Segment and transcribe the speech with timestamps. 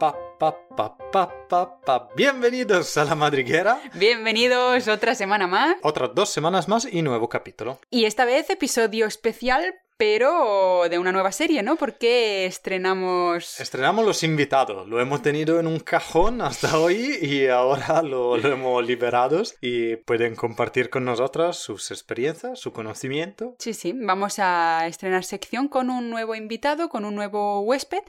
[0.00, 2.08] pa, pa, pa, pa, pa, pa.
[2.16, 3.82] Bienvenidos a la madriguera.
[3.92, 5.76] Bienvenidos otra semana más.
[5.82, 7.78] Otras dos semanas más y nuevo capítulo.
[7.90, 11.76] Y esta vez episodio especial, pero de una nueva serie, ¿no?
[11.76, 13.60] Porque estrenamos...
[13.60, 14.88] Estrenamos los invitados.
[14.88, 19.96] Lo hemos tenido en un cajón hasta hoy y ahora lo, lo hemos liberado y
[19.96, 23.54] pueden compartir con nosotras sus experiencias, su conocimiento.
[23.58, 28.00] Sí, sí, vamos a estrenar sección con un nuevo invitado, con un nuevo huésped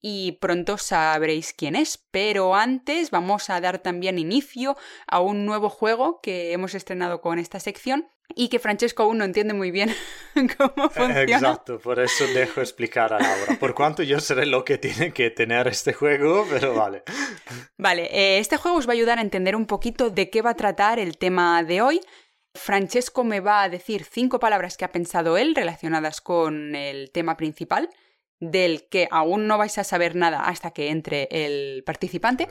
[0.00, 1.98] y pronto sabréis quién es.
[2.10, 7.38] Pero antes vamos a dar también inicio a un nuevo juego que hemos estrenado con
[7.38, 9.94] esta sección y que Francesco aún no entiende muy bien
[10.56, 11.22] cómo funciona.
[11.22, 13.58] Exacto, por eso dejo explicar a Laura.
[13.58, 17.02] Por cuanto yo seré lo que tiene que tener este juego, pero vale.
[17.76, 20.50] Vale, eh, este juego os va a ayudar a entender un poquito de qué va
[20.50, 22.00] a tratar el tema de hoy.
[22.54, 27.36] Francesco me va a decir cinco palabras que ha pensado él relacionadas con el tema
[27.36, 27.88] principal
[28.40, 32.48] del que aún no vais a saber nada hasta que entre el participante.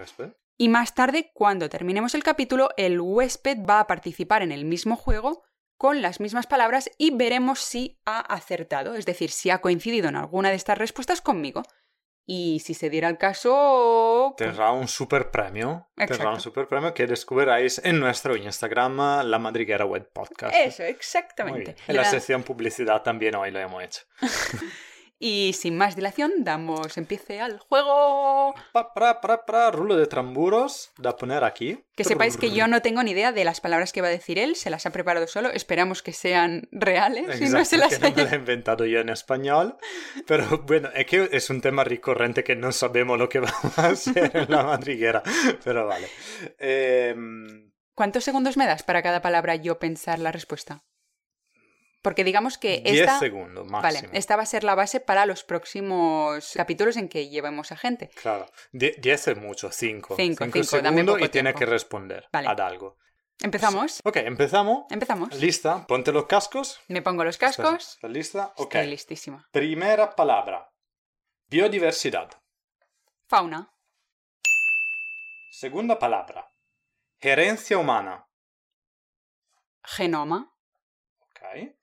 [0.57, 4.95] Y más tarde, cuando terminemos el capítulo, el huésped va a participar en el mismo
[4.95, 5.43] juego
[5.77, 10.15] con las mismas palabras y veremos si ha acertado, es decir, si ha coincidido en
[10.15, 11.63] alguna de estas respuestas conmigo.
[12.29, 14.33] Y si se diera el caso...
[14.37, 15.87] Pues Tendrá un super premio.
[15.95, 20.53] Tendrá un super premio que descubriráis en nuestro Instagram, La Madriguera Web Podcast.
[20.53, 21.77] Eso, exactamente.
[21.87, 24.01] En la sección publicidad también hoy lo hemos hecho.
[25.19, 28.53] Y sin más dilación, damos empiece al juego.
[28.71, 31.83] Pa, pra, pra, pra, rulo de tramburos, da poner aquí.
[31.95, 34.37] Que sepáis que yo no tengo ni idea de las palabras que va a decir
[34.37, 37.97] él, se las ha preparado solo, esperamos que sean reales Exacto, y no se las
[37.97, 39.77] que no me lo he inventado yo en español.
[40.27, 43.87] Pero bueno, es que es un tema recurrente que no sabemos lo que vamos a
[43.87, 45.23] hacer en la madriguera.
[45.63, 46.09] Pero vale.
[46.59, 50.83] Em, ¿Cuántos segundos me das para cada palabra yo pensar la respuesta?
[52.07, 53.19] Porque digamos que 10 esta...
[53.19, 54.13] segundos Vale, máximo.
[54.13, 58.07] esta va a ser la base para los próximos capítulos en que llevemos a gente.
[58.15, 60.15] Claro, 10 es mucho, 5.
[60.15, 61.59] Cinco, cinco, dame segundos poco y tiene tiempo.
[61.59, 62.47] que responder Vale.
[62.47, 62.95] a algo.
[63.41, 63.99] ¿Empezamos?
[64.05, 64.85] Ok, empezamos.
[64.89, 65.35] Empezamos.
[65.35, 66.79] Lista, ponte los cascos.
[66.87, 67.95] Me pongo los ¿Estás- cascos.
[67.95, 68.53] ¿Estás lista?
[68.55, 68.75] Ok.
[68.75, 69.45] Estoy listísima.
[69.51, 70.71] Primera palabra.
[71.47, 72.29] Biodiversidad.
[73.27, 73.69] Fauna.
[75.51, 76.47] Segunda palabra.
[77.19, 78.25] Gerencia humana.
[79.83, 80.53] Genoma.
[81.19, 81.73] Ok.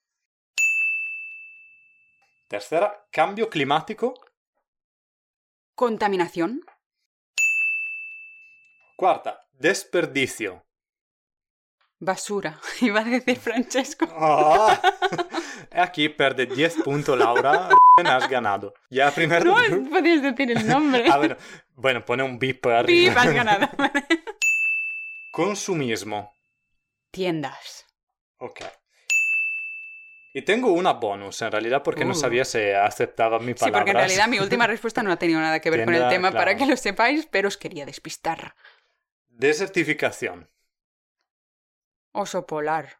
[2.48, 4.14] Tercera, cambio climático.
[5.74, 6.60] Contaminación.
[8.96, 10.64] Cuarta, desperdicio.
[11.98, 12.60] Basura.
[12.80, 14.06] Iba a decir Francesco.
[14.10, 14.80] Ah.
[15.72, 17.70] Aquí perde 10 puntos Laura.
[18.04, 18.74] Has ganado.
[18.90, 19.54] Ya primero.
[19.68, 21.06] No podías decir el nombre.
[21.10, 21.36] Ah, bueno.
[21.74, 23.14] bueno, pone un bip arriba.
[23.14, 23.68] Pip, has ganado.
[25.32, 26.32] Consumismo.
[27.12, 27.86] Tiendas.
[28.38, 28.62] Ok.
[30.36, 32.16] Y tengo una bonus en realidad porque no Uh.
[32.16, 33.78] sabía si aceptaba mi Sí, palabra.
[33.80, 36.32] porque en realidad mi última respuesta no ha tenido nada que ver con el tema,
[36.32, 36.58] para claro.
[36.58, 38.56] que lo sepáis, pero os quería despistar.
[39.28, 40.50] Desertificación.
[42.12, 42.98] Oso polar.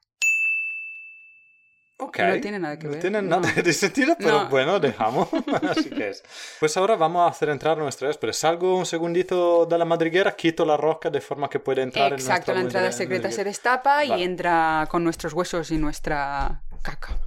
[1.98, 2.18] Ok.
[2.18, 3.40] No tiene nada que No ver, tiene no.
[3.40, 4.48] nada de sentido, pero No.
[4.48, 5.28] bueno, dejamos.
[5.70, 6.22] Así que es.
[6.60, 10.64] Pues ahora vamos a hacer entrar nuestra pero Salgo un segundito de la madriguera, quito
[10.64, 13.38] la roca de forma que pueda entrar en Exacto, nuestra la entrada madri- secreta se
[13.38, 13.50] madriguera.
[13.50, 14.18] destapa Vale.
[14.18, 17.18] y entra con nuestros huesos y nuestra caca.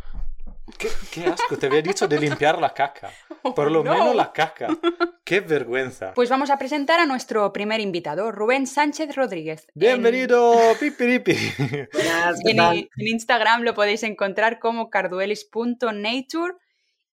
[0.78, 3.10] ¿Qué, qué asco, te había dicho de limpiar la caca.
[3.56, 3.92] Por lo no.
[3.94, 4.68] menos la caca.
[5.24, 6.14] Qué vergüenza.
[6.14, 9.68] Pues vamos a presentar a nuestro primer invitado, Rubén Sánchez Rodríguez.
[9.74, 11.36] Bienvenido, pipiripi.
[12.46, 16.54] En- en Instagram lo podéis encontrar como carduelis.nature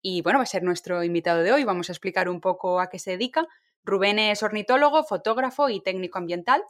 [0.03, 1.65] y bueno, va a ser nuestro invitado de hoy.
[1.65, 3.47] Vamos a explicar un poco a qué se dedica.
[3.84, 6.62] Rubén es ornitólogo, fotógrafo y técnico ambiental.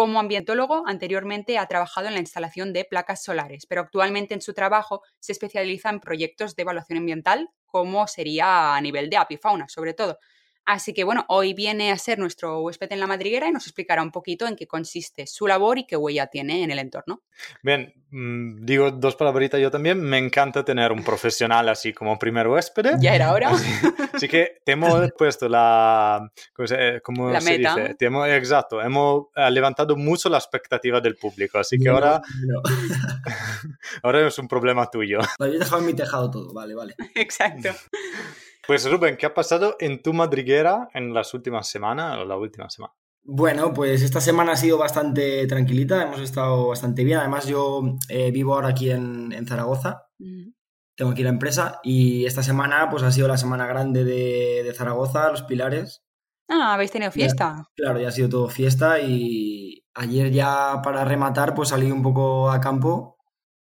[0.00, 4.54] Como ambientólogo, anteriormente ha trabajado en la instalación de placas solares, pero actualmente en su
[4.54, 9.92] trabajo se especializa en proyectos de evaluación ambiental, como sería a nivel de apifauna, sobre
[9.92, 10.18] todo.
[10.66, 14.02] Así que bueno, hoy viene a ser nuestro huésped en la madriguera y nos explicará
[14.02, 17.22] un poquito en qué consiste su labor y qué huella tiene en el entorno.
[17.62, 20.00] Bien, mm, digo dos palabritas yo también.
[20.00, 22.98] Me encanta tener un profesional así como primer huésped.
[23.00, 23.48] Ya era hora.
[23.50, 23.66] Así,
[24.12, 26.30] así que te hemos puesto la...
[26.54, 27.74] ¿Cómo se, cómo La se meta.
[27.74, 27.94] dice?
[27.94, 31.58] Te hemos- exacto, hemos eh, levantado mucho la expectativa del público.
[31.58, 32.62] Así que No, ahora, no.
[34.02, 35.18] ahora es un problema tuyo.
[35.38, 36.94] Lo habéis dejado en mi tejado todo, vale, vale.
[37.16, 37.70] Exacto.
[38.66, 42.68] Pues Rubén, ¿qué ha pasado en tu madriguera en las últimas semanas o la última
[42.70, 42.94] semana?
[43.22, 47.18] Bueno, pues esta semana ha sido bastante tranquilita, hemos estado bastante bien.
[47.18, 50.06] Además, yo eh, vivo ahora aquí en, en Zaragoza,
[50.96, 54.74] tengo aquí la empresa y esta semana pues ha sido la semana grande de, de
[54.74, 56.02] Zaragoza, Los Pilares.
[56.48, 57.64] Ah, habéis tenido fiesta.
[57.76, 62.50] Claro, ya ha sido todo fiesta y ayer ya para rematar pues salí un poco
[62.50, 63.16] a campo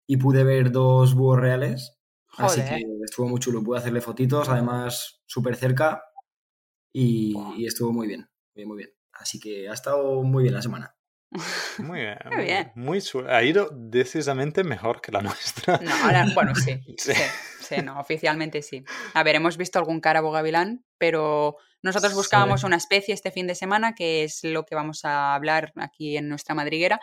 [0.06, 1.93] y pude ver dos búhos reales.
[2.38, 6.02] Así que estuvo muy chulo, pude hacerle fotitos, además súper cerca
[6.92, 7.34] y,
[7.66, 8.28] estuvo muy bien.
[8.54, 8.90] bien, muy bien.
[9.12, 10.94] Así que ha estado muy bien la semana.
[11.78, 12.16] Muy bien.
[12.30, 12.72] muy bien.
[12.76, 15.78] Muy ha ido decisamente mejor que la nuestra.
[15.78, 17.12] No, ahora, bueno, sí, sí.
[17.12, 17.22] sí.
[17.82, 18.84] No, oficialmente sí.
[19.14, 23.54] A ver, hemos visto algún cárabo gavilán, pero nosotros buscábamos una especie este fin de
[23.54, 27.00] semana, que es lo que vamos a hablar aquí en nuestra madriguera,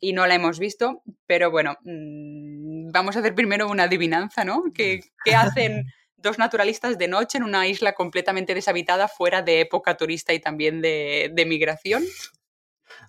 [0.00, 4.62] y no la hemos visto, pero bueno, mm, vamos a hacer primero una adivinanza, ¿no?
[4.74, 9.96] ¿Qué, qué hacen dos naturalistas de noche en una isla completamente deshabitada fuera de época
[9.96, 12.04] turista y también de, de migración?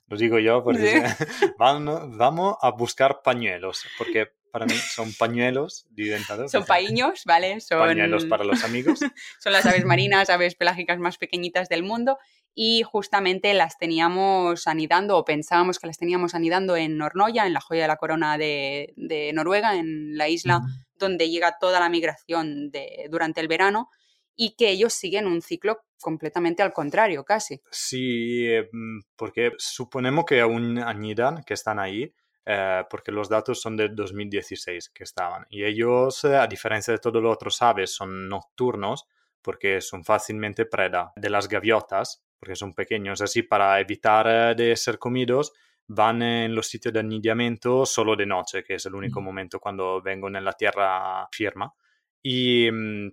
[0.07, 1.03] Lo digo yo porque
[1.57, 6.51] vamos, a buscar pañuelos, porque para mí son pañuelos diventados.
[6.51, 7.59] Son paños, ¿vale?
[7.59, 8.99] Son pañuelos para los amigos.
[9.39, 12.19] son las aves marinas, aves pelágicas más pequeñitas del mundo
[12.53, 17.61] y justamente las teníamos anidando o pensábamos que las teníamos anidando en Nornoya, en la
[17.61, 20.61] joya de la corona de, Noruega, en la isla
[20.99, 23.89] donde llega toda la migración de, durante el verano
[24.35, 27.59] y que ellos siguen un ciclo completamente al contrario, casi.
[27.71, 32.13] Sí, mm, porque suponemos que aún anidan, que están ahí,
[32.45, 35.45] eh, porque los datos son del 2016 que estaban.
[35.49, 39.07] Y ellos, eh, a diferencia de todos los otros aves, son nocturnos
[39.41, 43.21] porque son fácilmente preda de las gaviotas, porque son pequeños.
[43.21, 45.53] Así, para evitar de ser comidos,
[45.87, 50.01] van en los sitios de anidamiento solo de noche, que es el único momento cuando
[50.01, 51.73] vengo en la tierra firma.
[52.21, 53.09] Y mm,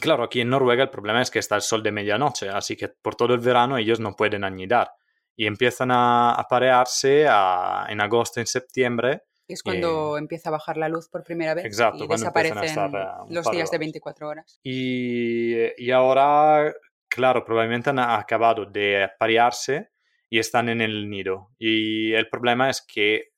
[0.00, 2.88] Claro, aquí en Noruega el problema es que está el sol de medianoche, así que
[2.88, 4.92] por todo el verano ellos no pueden anidar
[5.36, 9.22] y empiezan a aparearse en agosto, en septiembre.
[9.46, 13.70] Es cuando empieza a bajar la luz por primera vez y desaparecen eh, los días
[13.70, 14.58] de 24 horas.
[14.62, 16.72] Y, y, ahora,
[17.08, 19.90] claro, probablemente han acabado de aparearse
[20.30, 21.50] y están en el nido.
[21.58, 23.34] Y el problema es que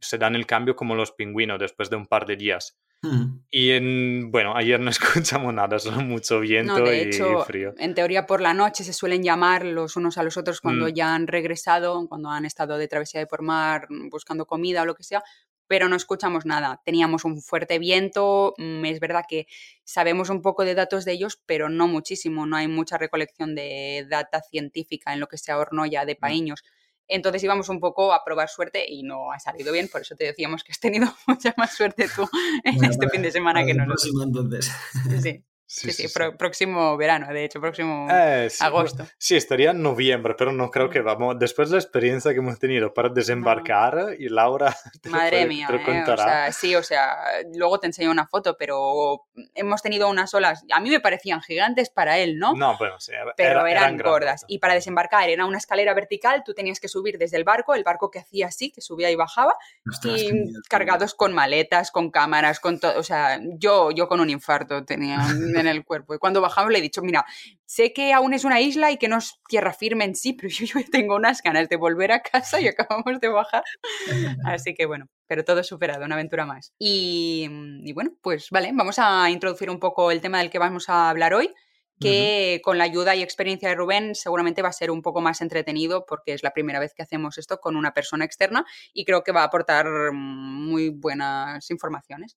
[0.00, 2.76] se dan el cambio como los pingüinos después de un par de días.
[3.50, 7.12] Y en, bueno, ayer no escuchamos nada, solo mucho viento y
[7.46, 7.74] frío.
[7.78, 10.92] En teoría por la noche se suelen llamar los unos a los otros cuando mm.
[10.92, 14.94] ya han regresado, cuando han estado de travesía de por mar buscando comida o lo
[14.94, 15.22] que sea,
[15.68, 16.80] pero no escuchamos nada.
[16.84, 19.46] Teníamos un fuerte viento, mm, es verdad que
[19.84, 24.06] sabemos un poco de datos de ellos, pero no muchísimo, no hay mucha recolección de
[24.08, 26.20] data científica en lo que sea Hornoya de mm.
[27.08, 30.24] Entonces íbamos un poco a probar suerte y no ha salido bien, por eso te
[30.24, 32.28] decíamos que has tenido mucha más suerte tú
[32.64, 34.24] en este fin de semana que nosotros.
[34.24, 34.72] entonces.
[35.22, 35.44] Sí.
[35.68, 36.06] Sí, sí,
[36.38, 39.04] próximo verano, de hecho, próximo eh, agosto.
[39.18, 41.36] Sí, estaría en noviembre, pero no creo que vamos.
[41.40, 44.76] Después de la experiencia que hemos tenido para desembarcar, y Laura.
[45.10, 47.16] Madre mía, eh, o sea, sí, o sea,
[47.56, 51.90] luego te enseño una foto, pero hemos tenido unas olas, a mí me parecían gigantes
[51.90, 52.54] para él, ¿no?
[52.54, 54.44] No, bueno, sí, pero eran, gordas.
[54.46, 57.82] Y para desembarcar era una escalera vertical, tú tenías que subir desde el barco, el
[57.82, 59.56] barco que hacía así, que subía y bajaba,
[60.04, 62.98] y cargados con maletas, con cámaras, con todo.
[63.00, 65.18] O sea, yo, yo con un infarto tenía
[65.58, 66.14] en el cuerpo.
[66.14, 67.24] Y cuando bajamos le he dicho, mira,
[67.64, 70.48] sé que aún es una isla y que no es tierra firme en sí, pero
[70.48, 73.64] yo, tengo unas ganas de volver a casa y acabamos de bajar.
[74.44, 76.72] Así que bueno, pero todo superado, una aventura más.
[76.78, 77.48] Y,
[77.82, 81.10] y bueno, pues vale, vamos a introducir un poco el tema del que vamos a
[81.10, 81.52] hablar hoy
[82.00, 85.40] que con la ayuda y experiencia de Rubén seguramente va a ser un poco más
[85.40, 89.22] entretenido porque es la primera vez que hacemos esto con una persona externa y creo
[89.22, 92.36] que va a aportar muy buenas informaciones.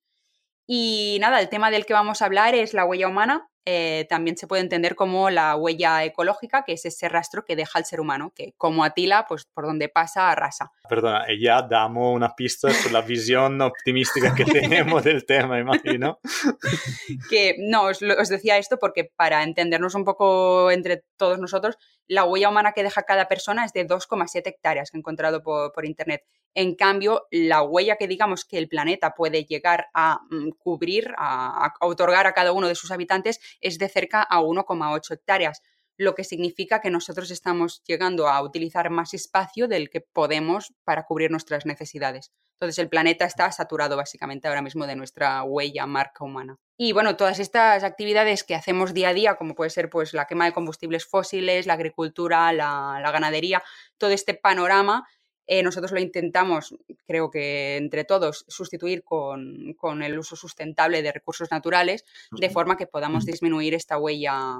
[0.71, 3.49] Y nada, el tema del que vamos a hablar es la huella humana.
[3.65, 7.77] Eh, también se puede entender como la huella ecológica, que es ese rastro que deja
[7.77, 10.71] el ser humano, que como Atila, pues por donde pasa, arrasa.
[10.87, 16.19] Perdona, ya damos una pista sobre la visión optimística que tenemos del tema, imagino.
[17.29, 21.77] que no, os, os decía esto porque para entendernos un poco entre todos nosotros,
[22.09, 25.85] la huella humana que deja cada persona es de 2,7 hectáreas que he encontrado por,
[25.85, 26.25] internet.
[26.55, 31.71] En cambio, la huella que digamos que el planeta puede llegar a mm, cubrir, a,
[31.81, 35.61] otorgar a cada uno de sus habitantes, es de cerca a 1,8 hectáreas
[35.99, 41.03] lo que significa que nosotros estamos llegando a utilizar más espacio del que podemos para
[41.05, 42.31] cubrir nuestras necesidades.
[42.53, 46.57] Entonces el planeta está saturado básicamente ahora mismo de nuestra huella marca humana.
[46.77, 50.25] Y bueno, todas estas actividades que hacemos día a día, como puede ser pues la
[50.25, 53.61] quema de combustibles fósiles, la agricultura, la, ganadería,
[53.97, 55.05] todo este panorama,
[55.51, 56.75] eh, nosotros lo intentamos,
[57.07, 62.77] creo que entre todos, sustituir con, con el uso sustentable de recursos naturales, de forma
[62.77, 64.59] que podamos disminuir esta huella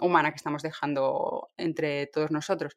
[0.00, 2.76] humana que estamos dejando entre todos nosotros.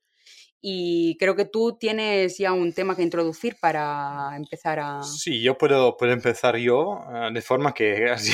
[0.61, 5.01] Y creo que tú tienes ya un tema que introducir para empezar a...
[5.01, 8.33] Sí, yo puedo, puedo empezar yo, eh, de forma que así,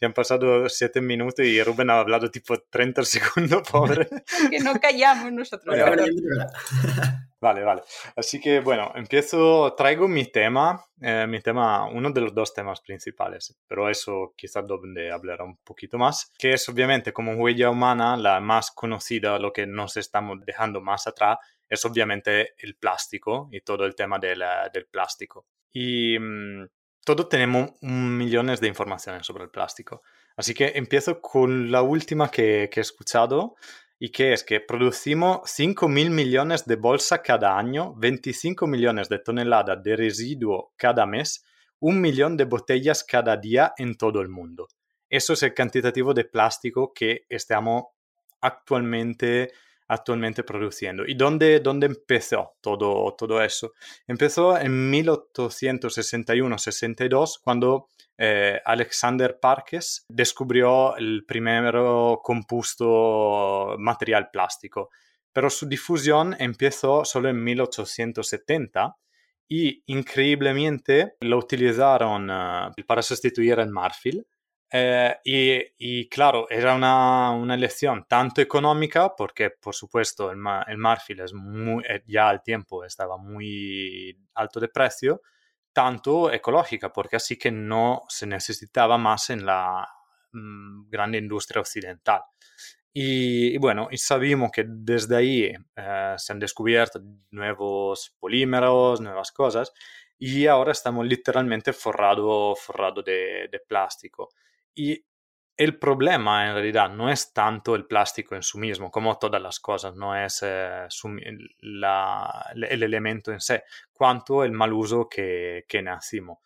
[0.00, 4.08] ya han pasado siete minutos y Rubén ha hablado tipo 30 segundos, pobre.
[4.50, 5.76] que no callamos nosotros.
[7.40, 7.82] Vale, vale.
[8.16, 12.82] Así que bueno, empiezo, traigo mi tema, eh, mi tema, uno de los dos temas
[12.82, 18.14] principales, pero eso quizás donde hablar un poquito más, que es obviamente como huella humana
[18.18, 23.62] la más conocida, lo que nos estamos dejando más atrás, es obviamente el plástico y
[23.62, 24.44] todo el tema del,
[24.74, 25.46] del plástico.
[25.72, 26.66] Y mmm,
[27.06, 30.02] todos tenemos millones de informaciones sobre el plástico.
[30.36, 33.54] Así que empiezo con la última que, que he escuchado
[34.02, 39.18] y que es que producimos 5 mil millones de bolsas cada año, 25 millones de
[39.18, 41.44] toneladas de residuo cada mes,
[41.80, 44.68] un millón de botellas cada día en todo el mundo.
[45.10, 47.88] Eso es el cantitativo de plástico que estamos
[48.40, 49.52] actualmente
[49.86, 51.04] actualmente produciendo.
[51.04, 53.72] ¿Y dónde, dónde empezó todo, todo eso?
[54.06, 57.88] Empezó en 1861-62 cuando
[58.22, 61.74] eh, Alexander Parkes descubrió el primer
[62.22, 64.90] compuesto material plástico,
[65.32, 68.94] pero su difusión empezó solo en 1870
[69.48, 74.26] y increíblemente lo utilizaron uh, para sustituir el marfil
[74.70, 75.16] eh,
[75.78, 82.42] y, claro, era una, elección tanto económica, porque por supuesto el, marfil eh, ya al
[82.42, 85.22] tiempo estaba muy alto de precio,
[85.72, 89.86] tanto ecológica, porque así que no se necesitaba más en la
[90.32, 92.22] mmm, gran industria occidental.
[92.92, 97.00] Y, y, bueno, y sabemos que desde ahí eh, se han descubierto
[97.30, 99.72] nuevos polímeros, nuevas cosas,
[100.18, 104.30] y ahora estamos literalmente forrado, forrado de, de plástico.
[104.74, 105.04] Y
[105.60, 109.60] el problema en realidad no es tanto el plástico en sí mismo, como todas las
[109.60, 111.14] cosas, no es eh, su,
[111.58, 113.56] la, el elemento en sí,
[113.92, 116.38] cuanto el mal uso que, que hacemos.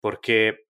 [0.00, 0.68] Porque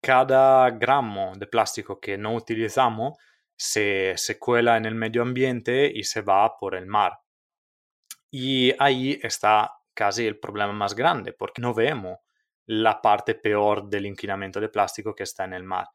[0.00, 3.18] cada gramo de plástico que no utilizamos
[3.54, 7.18] se, se cuela en el medio ambiente y se va por el mar.
[8.30, 12.18] Y ahí está casi el problema más grande, porque no vemos
[12.64, 15.88] la parte peor del inquinamiento de plástico que está en el mar.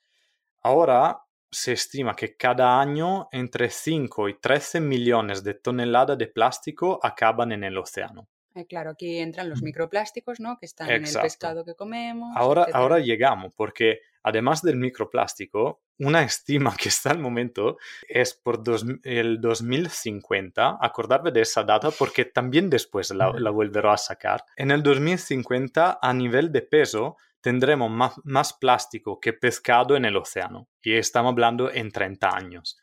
[0.61, 6.99] Ahora se estima que cada año entre 5 y 13 millones de toneladas de plástico
[7.01, 8.27] acaban en el océano.
[8.57, 10.57] Eh, claro, aquí entran los microplásticos, ¿no?
[10.57, 11.09] Que están Exacto.
[11.09, 12.35] en el pescado que comemos.
[12.35, 17.77] Ahora, ahora llegamos, porque además del microplástico, una estima que está al momento
[18.07, 20.79] es por dos, el 2050.
[20.81, 24.43] Acordarme de esa data porque también después la, la volveré a sacar.
[24.55, 30.17] En el 2050, a nivel de peso, tendremos más, más, plástico que pescado en el
[30.17, 30.67] océano.
[30.81, 32.77] Y estamos hablando en 30 años.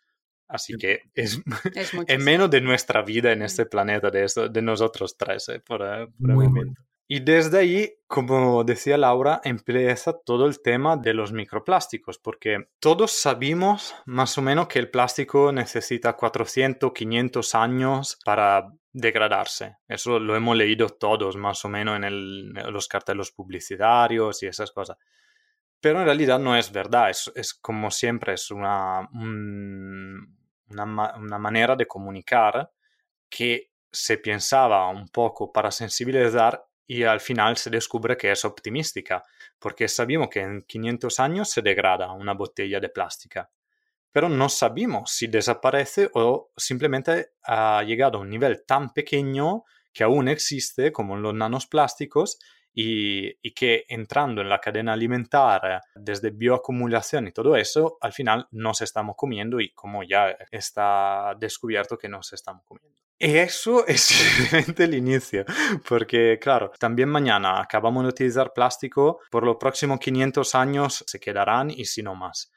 [0.49, 1.39] Así que es,
[1.75, 5.61] es, es menos de nuestra vida en este planeta, de, eso, de nosotros tres, eh,
[5.61, 6.55] por, uh, por el momento.
[6.55, 6.75] Bueno.
[7.07, 13.11] Y desde ahí, como decía Laura, empieza todo el tema de los microplásticos, porque todos
[13.13, 19.77] sabemos más o menos que el plástico necesita 400, 500 años para degradarse.
[19.87, 24.47] Eso lo hemos leído todos más o menos en, el, en los carteles publicitarios y
[24.47, 24.97] esas cosas.
[25.81, 30.39] Pero en realidad no es verdad, es, es como siempre, es una, un,
[30.71, 32.71] una, una manera de comunicar
[33.29, 39.23] que se pensaba un poco para sensibilizar y al final se descubre que es optimística,
[39.59, 43.51] porque sabemos que en 500 años se degrada una botella de plástica,
[44.13, 50.05] pero no sabemos si desaparece o simplemente ha llegado a un nivel tan pequeño que
[50.05, 52.39] aún existe como los nanosplásticos
[52.73, 58.49] y, y, que entrando en la cadena alimentar desde bioacumulación y todo eso, al final
[58.51, 63.04] nos estamos comiendo y como ya está descubierto que nos estamos comiendo.
[63.25, 65.47] Y eso es simplemente el inicio,
[65.89, 71.71] porque claro, también mañana acabamos de utilizar plástico, por los próximos 500 años se quedarán
[71.71, 72.53] y si no más.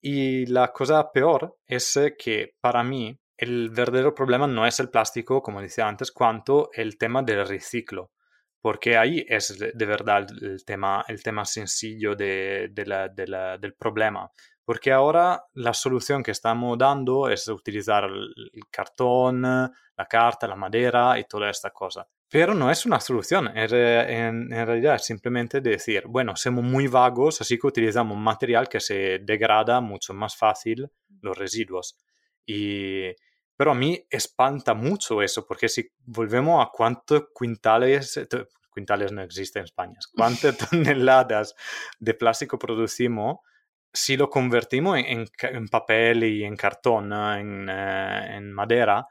[0.00, 5.42] Y la cosa peor es que para mí el verdadero problema no es el plástico,
[5.42, 8.12] como decía antes, cuanto el tema del reciclo
[8.60, 13.58] porque ahí es de verdad el tema, el tema sencillo de, de la, de la,
[13.58, 14.30] del problema.
[14.64, 21.18] Porque ahora la solución que estamos dando es utilizar el cartón, la carta, la madera
[21.18, 22.06] y toda esta cosa.
[22.30, 26.86] Pero no es una solución, en, en, en, realidad es simplemente decir, bueno, somos muy
[26.86, 30.90] vagos, así que utilizamos un material que se degrada mucho más fácil
[31.22, 31.96] los residuos.
[32.44, 33.06] Y,
[33.58, 38.28] pero a mí espanta mucho eso, porque si volvemos a cuántos quintales,
[38.72, 41.56] quintales no existe en España, cuántas toneladas
[41.98, 43.38] de plástico producimos,
[43.92, 49.04] si lo convertimos en, en, papel y en cartón, en, eh, en madera,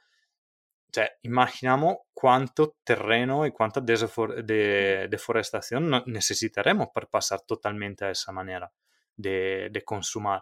[0.93, 8.71] cioè, imaginamos cuánto terreno y cuánta de deforestación necesitaremos para pasar totalmente a esa manera
[9.13, 10.41] de, de consumar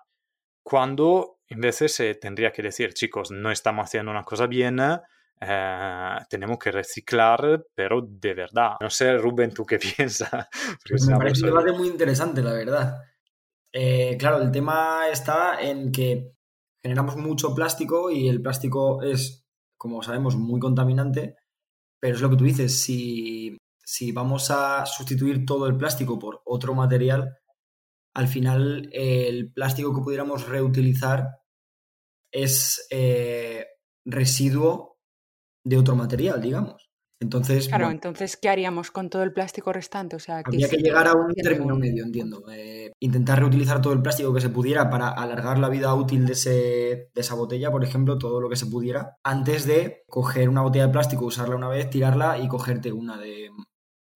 [0.66, 4.80] cuando en veces se tendría que decir, chicos, no estamos haciendo una cosa bien,
[5.40, 8.72] eh, tenemos que reciclar, pero de verdad.
[8.82, 10.48] No sé, Rubén, ¿tú qué piensas?
[10.90, 12.98] Me parece un debate muy interesante, la verdad.
[13.72, 16.34] Eh, claro, el tema está en que
[16.82, 19.46] generamos mucho plástico y el plástico es,
[19.78, 21.36] como sabemos, muy contaminante,
[22.00, 26.42] pero es lo que tú dices, si, si vamos a sustituir todo el plástico por
[26.44, 27.38] otro material,
[28.16, 31.40] al final el plástico que pudiéramos reutilizar
[32.34, 33.66] es eh,
[34.06, 34.98] residuo
[35.66, 36.90] de otro material, digamos.
[37.22, 40.18] Entonces, claro, entonces, ¿qué haríamos con todo el plástico restante?
[40.18, 42.44] O sea, habría que, llegar a un término medio, entiendo.
[42.52, 46.34] Eh, intentar reutilizar todo el plástico que se pudiera para alargar la vida útil de,
[46.34, 46.52] ese,
[47.14, 50.88] de esa botella, por ejemplo, todo lo que se pudiera, antes de coger una botella
[50.88, 53.50] de plástico, usarla una vez, tirarla y cogerte una de,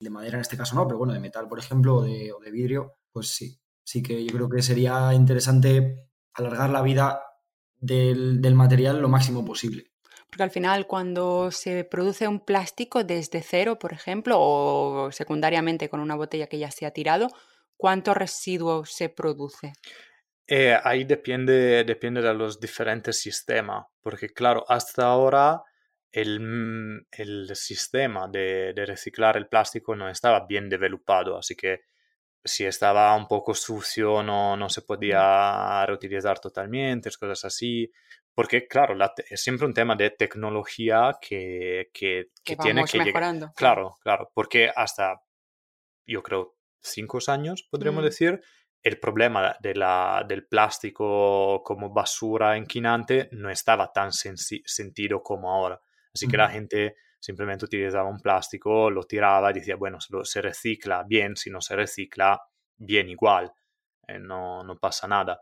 [0.10, 2.52] madera en este caso no, pero bueno, de metal, por ejemplo, o de, o de
[2.52, 3.59] vidrio, pues sí.
[3.90, 5.98] Sí que yo creo que sería interesante
[6.36, 7.24] alargar la vida
[7.76, 9.90] del, material lo máximo posible.
[10.30, 16.02] Porque al final, cuando se produce un plástico desde cero, por ejemplo, o secundariamente con
[16.02, 17.30] una botella que ya se ha tirado,
[17.78, 19.74] ¿cuánto residuo se produce?
[20.46, 25.64] Eh, ahí depende, depende de los diferentes sistemas, porque claro, hasta ahora
[26.12, 31.90] el, el sistema de, de, reciclar el plástico no estaba bien desarrollado, así que
[32.44, 37.92] si estaba un poco sucio no, no se podía reutilizar totalmente, cosas así.
[38.34, 38.96] Porque, claro,
[39.30, 43.52] es siempre un tema de tecnología que, que, que, tiene que llegar.
[43.54, 45.22] Claro, claro, porque hasta,
[46.06, 48.42] yo creo, cinco años, podríamos decir,
[48.82, 55.82] el problema de la, del plástico como basura inquinante no estaba tan sentido como ahora.
[56.14, 60.42] Así que la gente simplemente utilizaba un plástico, lo tiraba y decía, bueno, se, se
[60.42, 62.40] recicla bien, si no se recicla,
[62.78, 63.52] bien igual,
[64.08, 65.42] eh, no, no, pasa nada.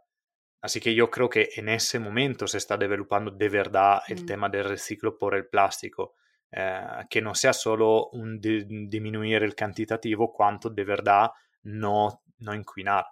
[0.62, 4.26] Así que yo creo que en ese momento se está desarrollando de verdad el mm.
[4.26, 6.16] tema del reciclo por el plástico,
[6.52, 11.30] eh, que no sea solo un disminuir el cantitativo, cuanto de verdad
[11.64, 13.06] no, no inquinar.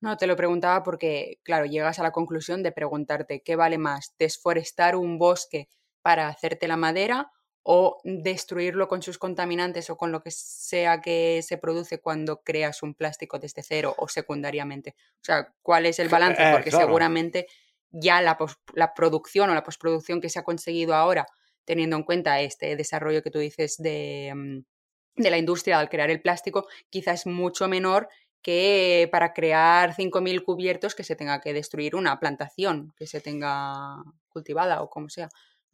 [0.00, 4.14] No, te lo preguntaba porque, claro, llegas a la conclusión de preguntarte qué vale más,
[4.18, 5.68] desforestar un bosque
[6.02, 7.30] para hacerte la madera
[7.70, 12.82] o destruirlo con sus contaminantes o con lo que sea que se produce cuando creas
[12.82, 14.94] un plástico desde cero o secundariamente.
[15.16, 16.42] O sea, ¿cuál es el balance?
[16.42, 17.46] Eh, Porque seguramente
[17.90, 18.38] ya la,
[18.72, 21.26] la, producción o la postproducción que se ha conseguido ahora,
[21.66, 26.08] teniendo en cuenta este desarrollo que tú dices de, mm, de la industria al crear
[26.08, 28.08] el plástico, quizás es mucho menor
[28.40, 34.02] que para crear 5.000 cubiertos que se tenga que destruir una plantación que se tenga
[34.30, 35.28] cultivada o como sea.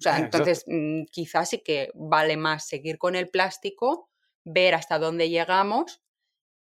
[0.05, 4.11] O sea, entonces mm, quizás sí que vale más seguir con el plástico,
[4.45, 6.03] ver hasta dónde llegamos,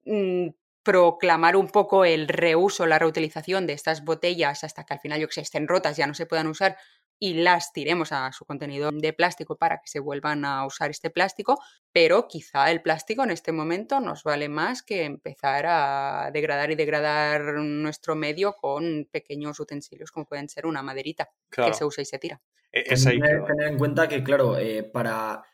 [0.04, 0.48] mm,
[0.82, 5.28] proclamar un poco el reuso, la reutilización de estas botellas hasta que al final, yo
[5.28, 6.76] que sé, estén rotas, ya no se puedan usar
[7.22, 11.08] y las tiremos a su contenido de plástico para que se vuelvan a usar este
[11.08, 11.56] plástico,
[11.92, 16.74] pero quizá el plástico en este momento nos vale más que empezar a degradar y
[16.74, 22.06] degradar nuestro medio con pequeños utensilios como pueden ser una maderita que se usa y
[22.06, 22.40] se tira.
[22.72, 25.44] E, es tener, en cuenta que, claro, eh, para,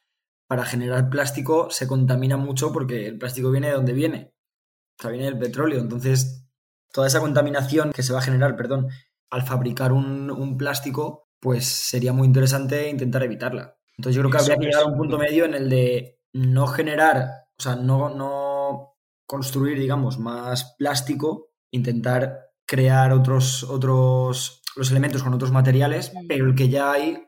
[0.47, 4.33] para generar plástico se contamina mucho porque el plástico viene de donde viene.
[4.99, 5.81] O sea, viene del petróleo.
[5.81, 6.47] Entonces,
[6.93, 8.89] toda esa contaminación que se va a generar, perdón,
[9.29, 13.77] al fabricar un, un plástico pues sería muy interesante intentar evitarla.
[13.97, 16.67] Entonces yo creo que habría que llegar a un punto medio en el de no
[16.67, 18.97] generar, o sea, no, no
[19.27, 26.55] construir, digamos, más plástico, intentar crear otros, otros, los elementos con otros materiales, pero el
[26.55, 27.27] que ya hay,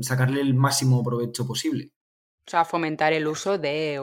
[0.00, 1.92] sacarle el máximo provecho posible.
[2.46, 3.96] O sea, fomentar el uso de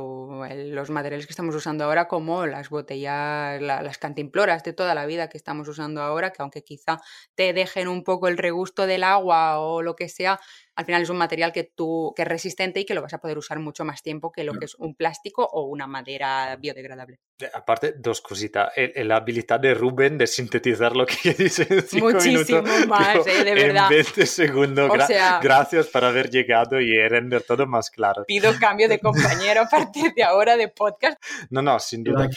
[0.67, 5.29] los materiales que estamos usando ahora, como las botellas, las cantimploras de toda la vida
[5.29, 6.99] que estamos usando ahora, que aunque quizá
[7.36, 10.41] te dejen un poco el regusto del agua o lo que sea,
[10.75, 13.19] al final es un material que tú que es resistente y que lo vas a
[13.19, 17.19] poder usar mucho más tiempo que lo que es un plástico o una madera biodegradable.
[17.53, 18.71] Aparte, dos cositas.
[18.95, 23.91] la habilidad de Rubén de sintetizar lo que dice en Muchísimo más, eh, de verdad.
[23.91, 24.91] En 20 segundos.
[25.41, 28.23] gracias por haber llegado y render todo más claro.
[28.25, 31.21] Pido cambio de compañero a partir de ahora de podcast.
[31.49, 32.29] No, no, sin duda.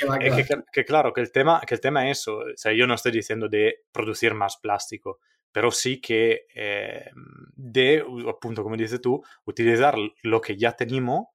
[0.72, 2.38] Que, claro, que el, tema, que el tema es eso.
[2.38, 5.20] O sea, yo no estoy diciendo de producir más plástico
[5.56, 11.28] pero sí que eh, de, appunto, como dices tú, utilizar lo que ya tenemos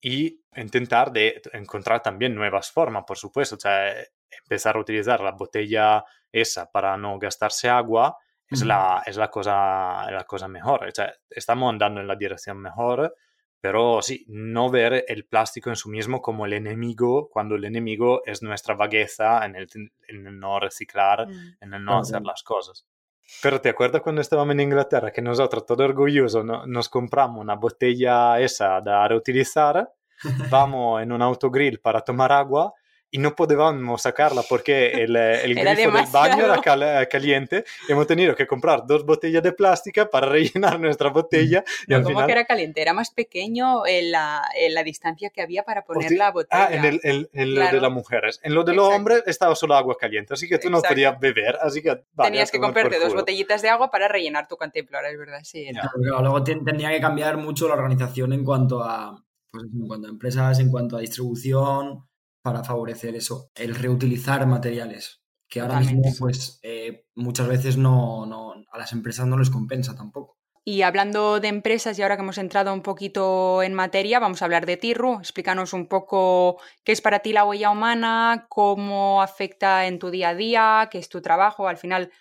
[0.00, 3.56] y intentar de encontrar también nuevas formas, por supuesto.
[3.56, 3.92] O sea,
[4.30, 8.16] empezar a utilizar la botella esa para no gastarse agua
[8.48, 10.86] es, la, es la, cosa, la cosa mejor.
[10.86, 13.14] O sea, estamos andando en la dirección mejor,
[13.60, 18.22] pero sí, no ver el plástico en sí mismo como el enemigo, cuando el enemigo
[18.24, 19.68] es nuestra vagueza en el,
[20.08, 21.56] en el no reciclar, mm.
[21.60, 22.86] en el no hacer las cosas.
[23.42, 28.38] Pero te acuerdas cuando estábamos en Inglaterra que nosotros, todo orgullosos, nos compramos una botella
[28.40, 29.92] esa de reutilizar,
[30.50, 32.72] vamos en un autogrill para tomar agua
[33.16, 38.36] y no podíamos sacarla porque el, el grifo del baño era caliente y hemos tenido
[38.36, 41.64] que comprar dos botellas de plástica para rellenar nuestra botella.
[41.86, 42.82] Y al ¿Cómo que era caliente?
[42.82, 46.66] Era más pequeño en la, en la distancia que había para poner la botella.
[46.66, 48.38] Ah, en, el, en, lo de las mujeres.
[48.42, 51.56] En lo de los hombres estaba solo agua caliente, así que tú no podías beber,
[51.62, 51.98] así que...
[52.22, 55.70] Tenías que comprarte dos botellitas de agua para rellenar tu cantimplora, es verdad, sí.
[55.94, 60.58] luego tendría que cambiar mucho la organización en cuanto a, pues, en cuanto a empresas,
[60.60, 62.05] en cuanto a distribución
[62.46, 68.52] para favorecer eso, el reutilizar materiales, que ahora mismo pues eh, muchas veces no, no,
[68.70, 70.38] a las empresas no les compensa tampoco.
[70.64, 74.44] Y hablando de empresas, y ahora que hemos entrado un poquito en materia, vamos a
[74.44, 75.18] hablar de Tirru.
[75.18, 80.28] Explícanos un poco qué es para ti la huella humana, cómo afecta en tu día
[80.28, 81.66] a día, qué es tu trabajo.
[81.66, 82.12] Al final,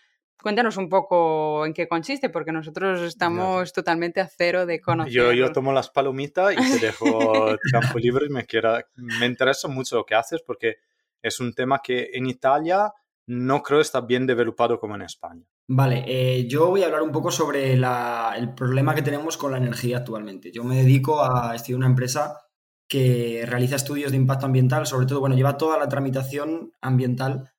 [0.45, 5.11] Cuéntanos un poco en qué consiste, porque nosotros estamos totalmente a cero de conocer.
[5.11, 7.07] Yo, yo tomo las palomitas y te dejo
[7.71, 8.29] campo libre.
[8.29, 10.75] Me, quiera, me interesa mucho lo que haces porque
[11.19, 12.93] es un tema que en Italia
[13.25, 15.41] no creo está bien developado como en España.
[15.67, 19.57] Vale, eh, yo voy a hablar un poco sobre el problema que tenemos con la
[19.57, 20.51] energía actualmente.
[20.51, 22.39] Yo me dedico a estudiar una empresa
[22.87, 27.51] que realiza estudios de impacto ambiental, sobre todo, bueno, lleva toda la tramitación ambiental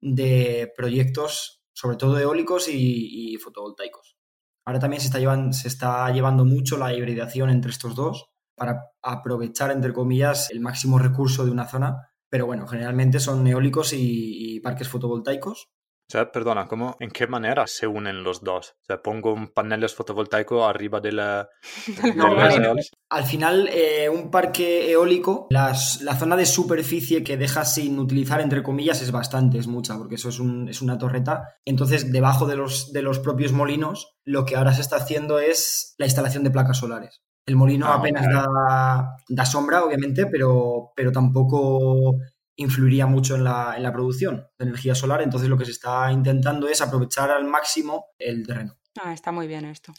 [0.00, 4.16] de proyectos sobre todo eólicos y, fotovoltaicos.
[4.64, 10.50] Ahora también se está, llevando, mucho la hibridación entre estos dos para aprovechar, entre comillas,
[10.50, 12.10] el máximo recurso de una zona.
[12.28, 15.68] Pero bueno, generalmente son eólicos y parques fotovoltaicos
[16.08, 18.76] o sea, perdona, ¿cómo, ¿en qué manera se unen los dos?
[18.80, 21.48] O sea, pongo un panel fotovoltaico arriba de la...
[23.10, 28.62] al final, eh, un parque eólico, la zona de superficie que deja sin utilizar, entre
[28.62, 31.56] comillas, es bastante, es mucha, porque eso es, un, es una torreta.
[31.66, 35.94] Entonces, debajo de los, de los propios molinos, lo que ahora se está haciendo es
[35.98, 37.20] la instalación de placas solares.
[37.44, 42.14] El molino ah, apenas da, da, sombra, obviamente, pero, pero tampoco
[42.58, 45.22] influiría mucho en la, en la, producción de energía solar.
[45.22, 48.76] Entonces lo que se está intentando es aprovechar al máximo el terreno.
[49.00, 49.92] Ah, está muy bien esto.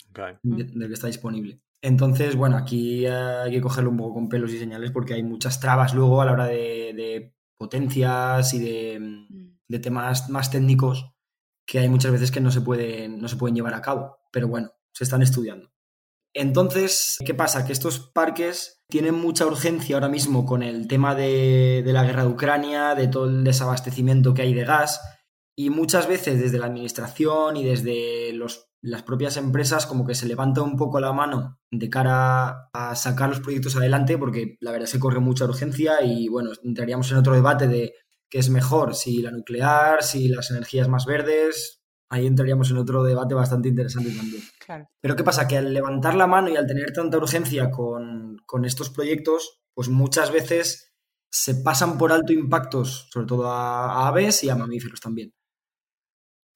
[0.43, 1.61] Del que está disponible.
[1.81, 5.61] Entonces, bueno, aquí hay que cogerlo un poco con pelos y señales porque hay muchas
[5.61, 9.59] trabas luego a la hora de, potencias y de, mm.
[9.67, 11.13] de, temas más técnicos
[11.65, 14.17] que hay muchas veces que no se, pueden, no se pueden llevar a cabo.
[14.31, 15.71] Pero bueno, se están estudiando.
[16.33, 17.65] Entonces, ¿qué pasa?
[17.65, 22.29] Que estos parques tienen mucha urgencia ahora mismo con el tema de, la guerra de
[22.29, 25.01] Ucrania, de todo el desabastecimiento que hay de gas,
[25.55, 28.33] y muchas veces desde la administración y desde
[28.81, 33.29] las propias empresas como que se levanta un poco la mano de cara a sacar
[33.29, 37.33] los proyectos adelante, porque la verdad se corre mucha urgencia y bueno, entraríamos en otro
[37.33, 37.93] debate de
[38.29, 41.78] qué es mejor, si la nuclear, si las energías más verdes,
[42.09, 44.43] ahí entraríamos en otro debate bastante interesante también.
[44.99, 45.47] Pero ¿qué pasa?
[45.47, 50.31] Que al levantar la mano y al tener tanta urgencia con, estos proyectos, pues muchas
[50.31, 50.93] veces
[51.31, 55.33] se pasan por alto impactos, sobre todo a, aves y a mamíferos también.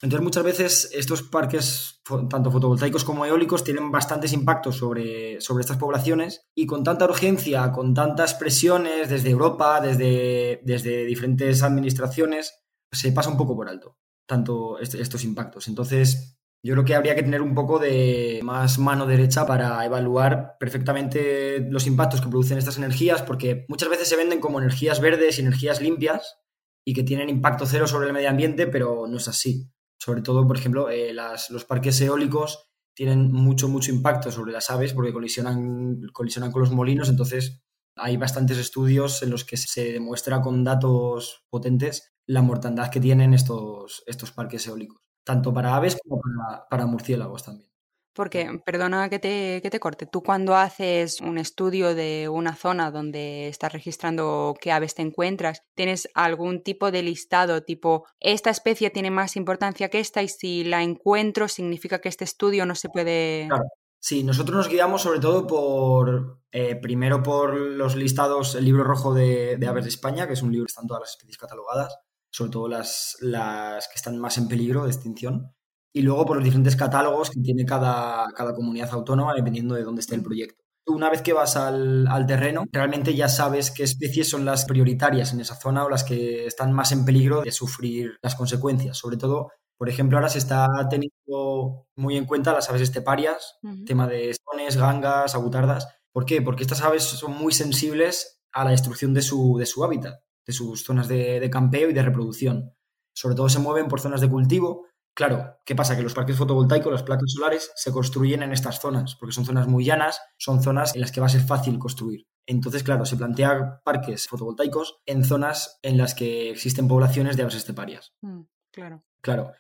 [0.02, 5.78] Entonces muchas veces estos parques, tanto fotovoltaicos como eólicos, tienen bastantes impactos sobre, sobre estas
[5.78, 13.14] poblaciones y con tanta urgencia, con tantas presiones desde Europa, desde, desde diferentes administraciones, se
[13.14, 15.68] pasa un poco por alto tanto estos impactos.
[15.68, 20.56] Entonces, yo creo que habría que tener un poco de más mano derecha para evaluar
[20.60, 25.38] perfectamente los impactos que producen estas energías, porque muchas veces se venden como energías verdes
[25.38, 26.38] y energías limpias
[26.86, 29.70] y que tienen impacto cero sobre el medio ambiente, pero no es así.
[30.00, 34.94] Sobre todo, por ejemplo, eh, los parques eólicos tienen mucho, mucho impacto sobre las aves
[34.94, 37.64] porque colisionan, colisionan con los molinos, entonces
[37.96, 43.34] hay bastantes estudios en los que se demuestra con datos potentes la mortandad que tienen
[43.34, 46.22] estos, estos parques eólicos, tanto para aves como
[46.70, 47.70] para, murciélagos también.
[48.16, 52.92] Porque, perdona que te, que te, corte, tú cuando haces un estudio de una zona
[52.92, 58.92] donde estás registrando qué aves te encuentras, ¿tienes algún tipo de listado tipo, esta especie
[58.92, 62.90] tiene más importancia que esta y si la encuentro significa que este estudio no se
[62.90, 63.48] puede...
[63.48, 63.66] Claro.
[64.06, 69.14] Sí, nosotros nos guiamos sobre todo por, eh, primero por los listados, el libro rojo
[69.14, 71.98] de, Aves de España, que es un libro que están todas las especies catalogadas,
[72.30, 75.56] sobre todo las, las que están más en peligro de extinción,
[75.94, 80.02] y luego por los diferentes catálogos que tiene cada, cada comunidad autónoma dependiendo de dónde
[80.02, 80.62] esté el proyecto.
[80.86, 85.32] Una vez que vas al, al, terreno, realmente ya sabes qué especies son las prioritarias
[85.32, 88.98] en esa zona o las que están más en peligro de sufrir las consecuencias.
[88.98, 89.52] Sobre todo,
[89.84, 94.78] por ejemplo, ahora se está teniendo muy en cuenta las aves esteparias, tema de sones,
[94.78, 95.90] gangas, agutardas.
[96.14, 96.42] ¿Por qué?
[96.42, 100.54] Porque estas aves son muy sensibles a la destrucción de su, de su hábitat de
[100.54, 102.74] sus zonas de, campeo y de reproducción.
[103.14, 105.98] Sobre todo se mueven por zonas de cultivo Claro, ¿qué pasa?
[105.98, 109.68] Que los parques fotovoltaicos, las placas solares, se construyen en estas zonas, porque son zonas
[109.68, 112.26] muy llanas, son zonas en las que va a ser fácil construir.
[112.48, 117.54] Entonces, claro, se plantea parques fotovoltaicos en zonas en las que existen poblaciones de aves
[117.56, 118.16] esteparias.
[118.22, 118.42] Mm,
[118.72, 119.04] claro.
[119.22, 119.52] Claro.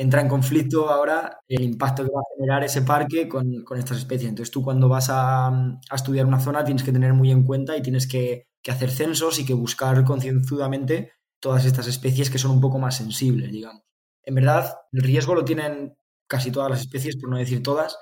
[0.00, 4.30] Entra en conflicto ahora el impacto que va a generar ese parque con, estas especies.
[4.30, 7.82] Entonces, tú cuando vas a, estudiar una zona tienes que tener muy en cuenta y
[7.82, 12.62] tienes que, que hacer censos y que buscar concienzudamente todas estas especies que son un
[12.62, 13.82] poco más sensibles, digamos.
[14.22, 15.94] En verdad, el riesgo lo tienen
[16.26, 17.98] casi todas las especies, por no decir todas,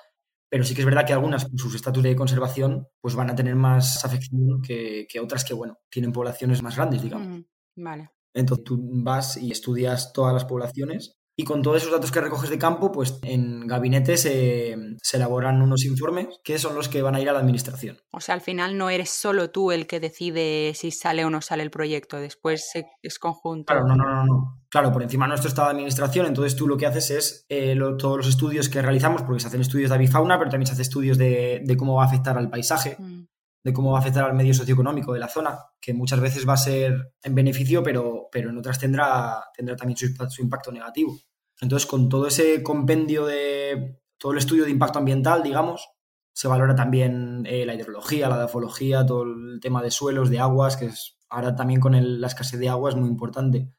[0.49, 3.35] pero sí que es verdad que algunas, por sus estatus de conservación, pues van a
[3.35, 7.27] tener más afección que, otras que, bueno, tienen poblaciones más grandes, digamos.
[7.27, 8.11] Mm, vale.
[8.35, 12.51] Entonces tú vas y estudias todas las poblaciones y con todos esos datos que recoges
[12.51, 14.77] de campo, pues en gabinetes se,
[15.12, 18.01] elaboran unos informes que son los que van a ir a la administración.
[18.11, 21.40] O sea, al final no eres solo tú el que decide si sale o no
[21.40, 22.72] sale el proyecto, después
[23.03, 23.72] es conjunto.
[23.72, 24.62] Claro, no, no, no, no.
[24.68, 28.16] Claro, por encima nuestro está la administración, entonces tú lo que haces es eh, todos
[28.16, 31.18] los estudios que realizamos, porque se hacen estudios de avifauna, pero también se hacen estudios
[31.18, 32.96] de, cómo va a afectar al paisaje.
[32.98, 33.27] Mm
[33.64, 36.55] de cómo va a afectar al medio socioeconómico de la zona, que muchas veces va
[36.55, 41.18] a ser en beneficio, pero, pero en otras tendrá, tendrá también su, impacto negativo.
[41.61, 45.90] Entonces, con todo ese compendio de todo el estudio de impacto ambiental, digamos,
[46.33, 50.77] se valora también eh, la hidrología, la dafología, todo el tema de suelos, de aguas,
[50.77, 53.73] que es ahora también con la escasez de agua es muy importante.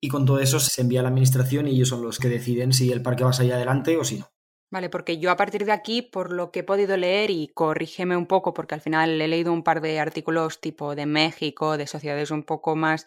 [0.00, 2.72] Y con todo eso se envía a la administración y ellos son los que deciden
[2.72, 4.30] si el parque va a salir adelante o si no.
[4.72, 8.16] Vale, porque yo a partir de aquí, por lo que he podido leer, y corrígeme
[8.16, 11.88] un poco, porque al final he leído un par de artículos tipo de México, de
[11.88, 13.06] sociedades un poco más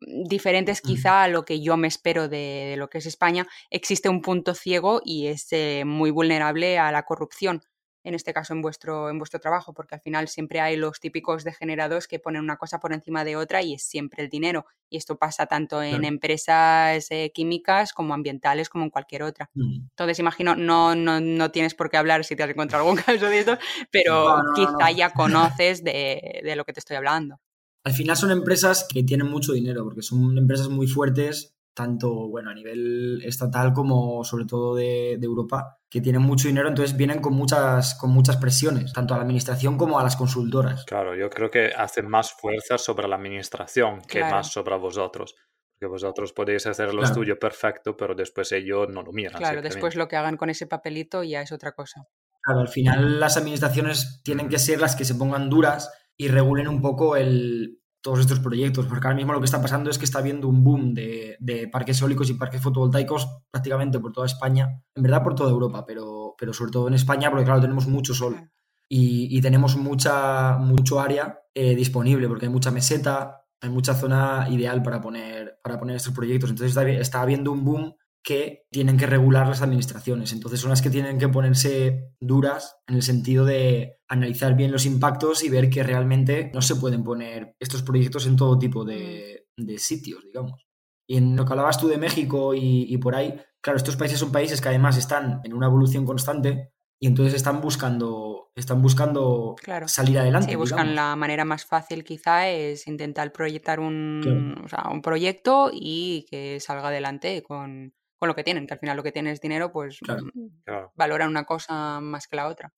[0.00, 4.22] diferentes quizá a lo que yo me espero de, lo que es España, existe un
[4.22, 7.62] punto ciego y es eh, muy vulnerable a la corrupción
[8.04, 11.42] en este caso en vuestro, en vuestro trabajo, porque al final siempre hay los típicos
[11.42, 14.66] degenerados que ponen una cosa por encima de otra y es siempre el dinero.
[14.90, 19.50] Y esto pasa tanto en empresas eh, químicas como ambientales, como en cualquier otra.
[19.56, 23.26] Entonces, imagino, no, no, no, tienes por qué hablar si te has encontrado algún caso
[23.26, 23.58] de esto,
[23.90, 27.40] pero quizá ya conoces de, de lo que te estoy hablando.
[27.84, 32.50] Al final son empresas que tienen mucho dinero, porque son empresas muy fuertes tanto bueno,
[32.50, 37.34] a nivel estatal como sobre todo de, Europa, que tienen mucho dinero, entonces vienen con
[37.34, 40.84] muchas, con muchas presiones, tanto a la administración como a las consultoras.
[40.84, 45.34] Claro, yo creo que hacen más fuerza sobre la administración que más sobre vosotros.
[45.72, 49.38] Porque vosotros podéis hacer lo estudio perfecto, pero después ellos no lo miran.
[49.38, 52.06] Claro, después lo que hagan con ese papelito ya es otra cosa.
[52.40, 56.68] Claro, al final las administraciones tienen que ser las que se pongan duras y regulen
[56.68, 60.04] un poco el, todos estos proyectos, porque ahora mismo lo que está pasando es que
[60.04, 65.02] está habiendo un boom de, parques eólicos y parques fotovoltaicos prácticamente por toda España, en
[65.02, 68.50] verdad por toda Europa, pero, pero sobre todo en España, porque claro, tenemos mucho sol
[68.90, 74.82] y, tenemos mucha, mucho área eh, disponible, porque hay mucha meseta, hay mucha zona ideal
[74.82, 76.50] para poner, para poner estos proyectos.
[76.50, 80.32] Entonces está, está habiendo un boom que tienen que regular las administraciones.
[80.32, 84.86] Entonces son las que tienen que ponerse duras en el sentido de analizar bien los
[84.86, 89.46] impactos y ver que realmente no se pueden poner estos proyectos en todo tipo de,
[89.76, 90.66] sitios, digamos.
[91.06, 94.32] Y en lo que hablabas tú de México y, por ahí, claro, estos países son
[94.32, 100.18] países que además están en una evolución constante y entonces están buscando, están buscando salir
[100.18, 100.48] adelante.
[100.48, 106.58] Sí, buscan la manera más fácil quizá es intentar proyectar un, un proyecto y que
[106.60, 109.72] salga adelante con, con lo que tienen, que al final lo que tienen es dinero,
[109.72, 112.72] pues mm, valoran una cosa más que la otra.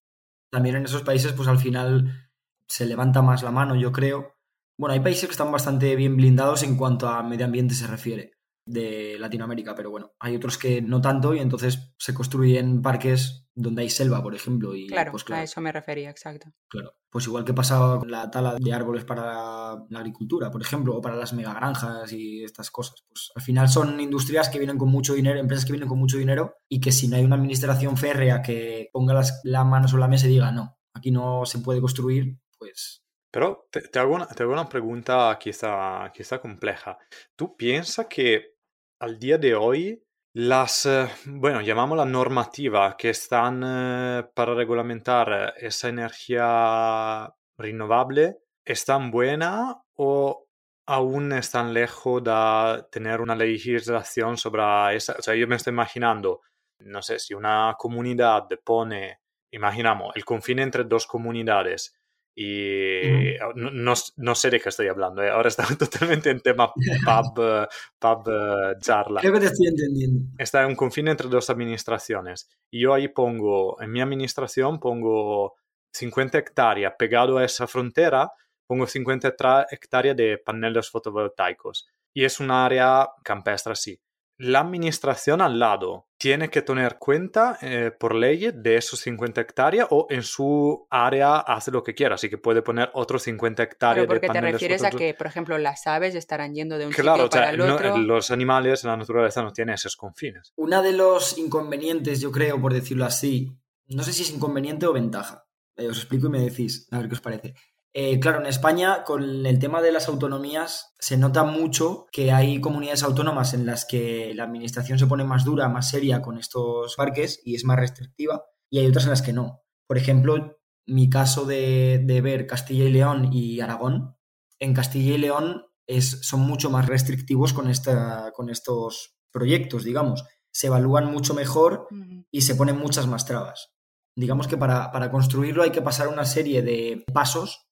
[0.50, 2.30] También en esos países, pues al final
[2.66, 4.36] se levanta más la mano, yo creo.
[4.78, 8.35] Bueno, hay países que están bastante bien blindados en cuanto a medio ambiente se refiere
[8.66, 13.82] de Latinoamérica, pero bueno, hay otros que no tanto y entonces se construyen parques donde
[13.82, 14.74] hay selva, por ejemplo.
[14.74, 16.48] Y, claro, pues, a eso me refería, exacto.
[16.68, 20.96] Claro, pues igual que pasaba con la tala de árboles para la agricultura, por ejemplo,
[20.96, 23.04] o para las megagranjas y estas cosas.
[23.08, 26.18] Pues al final son industrias que vienen con mucho dinero, empresas que vienen con mucho
[26.18, 30.00] dinero y que si no hay una administración férrea que ponga las, la mano sobre
[30.00, 34.26] la mesa y diga, no, aquí no se puede construir, pues pero te, hago una,
[34.28, 36.96] te, hago una, pregunta quizá, quizá compleja.
[37.36, 38.55] ¿Tú piensas que
[38.98, 45.88] al día de hoy las, eh, bueno, llamámosla normativa que están eh, para regulamentar esa
[45.88, 50.46] energía renovable, ¿están buena o
[50.86, 55.16] aún están lejos de tener una legislación sobre esa?
[55.18, 56.42] O sea, yo me estoy imaginando,
[56.80, 61.94] no sé, si una comunidad pone, imaginamos, el confín entre dos comunidades
[62.38, 65.30] y no, no, sé de qué estoy hablando, ¿eh?
[65.30, 67.66] ahora estamos totalmente en tema pub,
[67.98, 69.22] pub eh, charla.
[69.22, 70.26] Creo que te estoy entendiendo.
[70.36, 72.50] Está en un confín entre dos administraciones.
[72.70, 75.54] Y yo ahí pongo, en mi administración pongo
[75.92, 78.30] 50 hectáreas pegado a esa frontera,
[78.66, 81.88] pongo 50 hectáreas de paneles fotovoltaicos.
[82.12, 83.98] Y es un área campestre, sí.
[84.38, 89.88] La administración al lado tiene que tener cuenta eh, por ley de esos 50 hectáreas
[89.90, 94.06] o en su área hace lo que quiera, así que puede poner otros 50 hectáreas.
[94.06, 97.28] Pero porque te refieres a que, por ejemplo, las aves estarán yendo de un sitio
[97.28, 97.96] para el otro.
[97.98, 100.52] los animales, la naturaleza no tiene esos confines.
[100.56, 103.56] Uno de los inconvenientes, yo creo, por decirlo así,
[103.88, 105.46] no sé si es inconveniente o ventaja.
[105.76, 107.54] Eh, os explico y me decís, a ver qué os parece.
[107.98, 112.60] Eh, claro, en España, con el tema de las autonomías, se nota mucho que hay
[112.60, 116.94] comunidades autónomas en las que la administración se pone más dura, más seria con estos
[116.94, 119.62] parques y es más restrictiva, y hay otras en las que no.
[119.86, 124.14] Por ejemplo, mi caso de, ver Castilla y León y Aragón,
[124.58, 130.22] en Castilla y León es, son mucho más restrictivos con, esta, con estos proyectos, digamos.
[130.52, 131.88] Se evalúan mucho mejor
[132.30, 133.72] y se ponen muchas más trabas.
[134.14, 137.65] Digamos que para, para construirlo hay que pasar una serie de pasos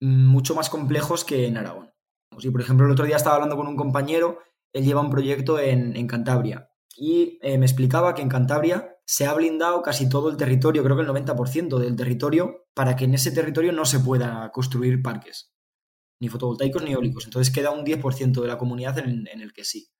[0.00, 1.92] mucho más complejos que en Aragón.
[2.38, 4.38] Si, por ejemplo, el otro día estaba hablando con un compañero,
[4.72, 9.34] él lleva un proyecto en, Cantabria y eh, me explicaba que en Cantabria se ha
[9.34, 13.32] blindado casi todo el territorio, creo que el 90% del territorio, para que en ese
[13.32, 15.52] territorio no se pueda construir parques,
[16.20, 17.24] ni fotovoltaicos ni eólicos.
[17.24, 19.90] Entonces queda un 10% de la comunidad en, el que sí.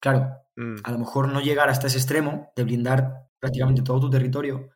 [0.00, 0.76] Claro, mm.
[0.82, 4.70] a lo mejor no llegar hasta ese extremo de blindar prácticamente todo tu territorio,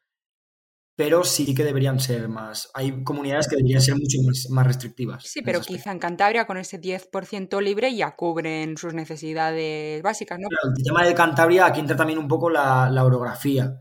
[0.98, 2.72] pero sí que deberían ser más.
[2.74, 4.18] Hay comunidades que deberían ser mucho
[4.50, 5.22] más, restrictivas.
[5.22, 10.48] Sí, pero quizá en Cantabria con ese 10% libre ya cubren sus necesidades básicas, ¿no?
[10.50, 13.76] el tema de Cantabria, aquí entra también un poco la, orografía.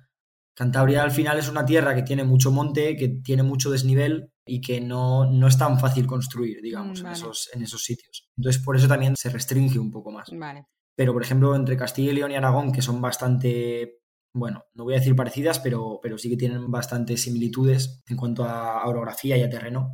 [0.54, 4.62] Cantabria al final es una tierra que tiene mucho monte, que tiene mucho desnivel y
[4.62, 8.30] que no, no es tan fácil construir, digamos, en, esos, en esos sitios.
[8.38, 10.30] Entonces, por eso también se restringe un poco más.
[10.32, 10.68] Vale.
[10.96, 14.02] Pero, por ejemplo, entre Castilla y León y Aragón, que son bastante
[14.38, 18.46] bueno, no voy a decir parecidas, pero, pero sí que tienen bastantes similitudes en cuanto
[18.46, 19.92] a orografía y a terreno.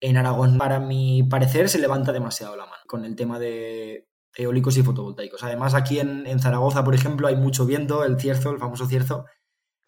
[0.00, 4.76] En Aragón, para mi parecer, se levanta demasiado la mano con el tema de eólicos
[4.76, 5.42] y fotovoltaicos.
[5.44, 9.24] Además, aquí en, Zaragoza, por ejemplo, hay mucho viento, el cierzo, el famoso cierzo.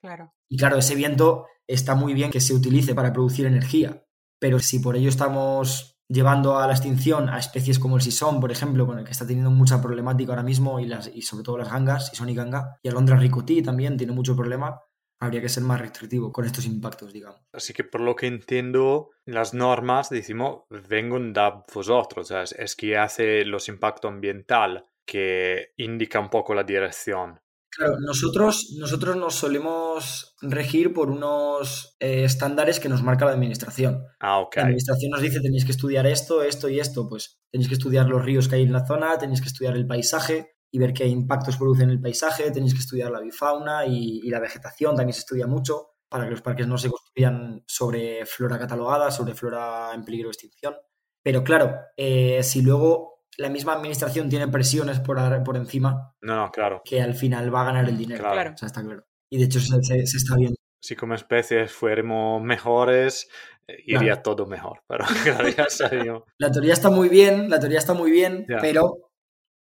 [0.01, 0.33] Claro.
[0.49, 4.07] Y claro, ese viento está muy bien que se utilice para producir energía,
[4.39, 8.53] pero si por ello estamos llevando a la extinción a especies como el sisón, por
[8.53, 11.59] ejemplo, con el que está teniendo mucha problemática ahora mismo, y, las, y sobre todo
[11.59, 14.81] las gangas, sisón y ganga, y Alondra ricotí también tiene mucho problema,
[15.21, 17.41] habría que ser más restrictivo con estos impactos, digamos.
[17.53, 22.97] Así que por lo que entiendo, las normas, decimos, vengan de vosotros, sea, es que
[22.97, 27.41] hace los impactos ambiental que indica un poco la dirección.
[27.77, 34.03] Claro, nosotros, nosotros nos solemos regir por unos eh, estándares que nos marca la administración.
[34.19, 34.57] Ah, ok.
[34.57, 37.09] La administración nos dice tenéis que estudiar esto, esto y esto.
[37.09, 39.87] Pues tenéis que estudiar los ríos que hay en la zona, tenéis que estudiar el
[39.87, 44.31] paisaje y ver qué impactos producen el paisaje, tenéis que estudiar la bifauna y, y
[44.31, 48.59] la vegetación, también se estudia mucho para que los parques no se construyan sobre flora
[48.59, 50.75] catalogada, sobre flora en peligro de extinción.
[51.23, 56.15] Pero claro, eh, si luego la misma administración tiene presiones por, por encima.
[56.23, 56.83] No, no, claro.
[56.85, 58.23] Que al final va a ganar el dinero.
[58.23, 58.53] Claro.
[58.55, 59.05] O sea, está claro.
[59.31, 60.57] Y de hecho se, está viendo.
[60.81, 63.29] Si como especies fuéramos mejores,
[63.67, 64.83] eh, iría todo mejor.
[64.87, 65.05] Pero
[66.39, 69.07] La teoría está muy bien, la teoría está muy bien, pero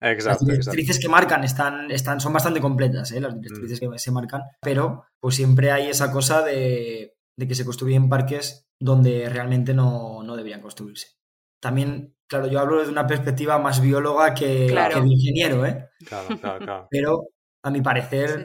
[0.03, 3.21] Exacto, las directrices que marcan están, están, son bastante completas, ¿eh?
[3.21, 3.93] las directrices mm.
[3.93, 8.67] que se marcan, pero pues siempre hay esa cosa de, de que se construyen parques
[8.81, 11.13] donde realmente no, no deberían construirse.
[11.61, 15.91] También Claro, yo hablo desde una perspectiva más bióloga que, de ingeniero, ¿eh?
[16.07, 16.89] Claro, claro, claro.
[16.91, 17.27] Pero
[17.63, 18.43] a mi parecer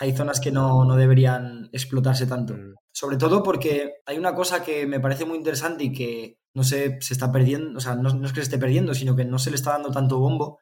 [0.00, 2.54] hay zonas que no, deberían explotarse tanto.
[2.54, 2.74] Mm.
[2.90, 6.98] Sobre todo porque hay una cosa que me parece muy interesante y que no sé,
[7.00, 9.50] se está perdiendo, o sea, no, es que se esté perdiendo, sino que no se
[9.50, 10.58] le está dando tanto bombo,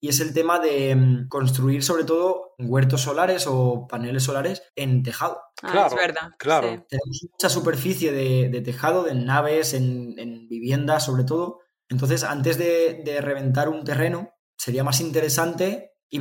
[0.00, 5.02] y es el tema de mm, construir sobre todo huertos solares o paneles solares en
[5.02, 5.40] tejado.
[5.60, 6.30] Ah, claro, es verdad.
[6.38, 6.68] Claro.
[6.88, 13.18] Tenemos mucha superficie de, tejado, en naves, en, en viviendas sobre todo, entonces, antes de,
[13.20, 16.20] reventar un terreno, sería más interesante y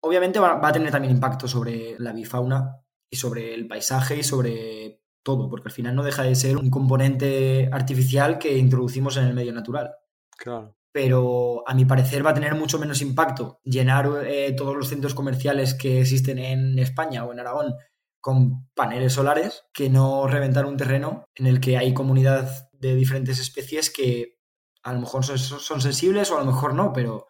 [0.00, 5.02] obviamente va, a tener también impacto sobre la bifauna y sobre el paisaje y sobre
[5.22, 9.34] todo, porque al final no deja de ser un componente artificial que introducimos en el
[9.34, 9.94] medio natural.
[10.36, 10.76] Claro.
[10.90, 15.14] Pero a mi parecer va a tener mucho menos impacto llenar eh, todos los centros
[15.14, 17.74] comerciales que existen en España o en Aragón
[18.20, 23.38] con paneles solares que no reventar un terreno en el que hay comunidad de diferentes
[23.38, 24.37] especies que
[24.82, 27.26] a lo mejor son, sensibles o a lo mejor no, pero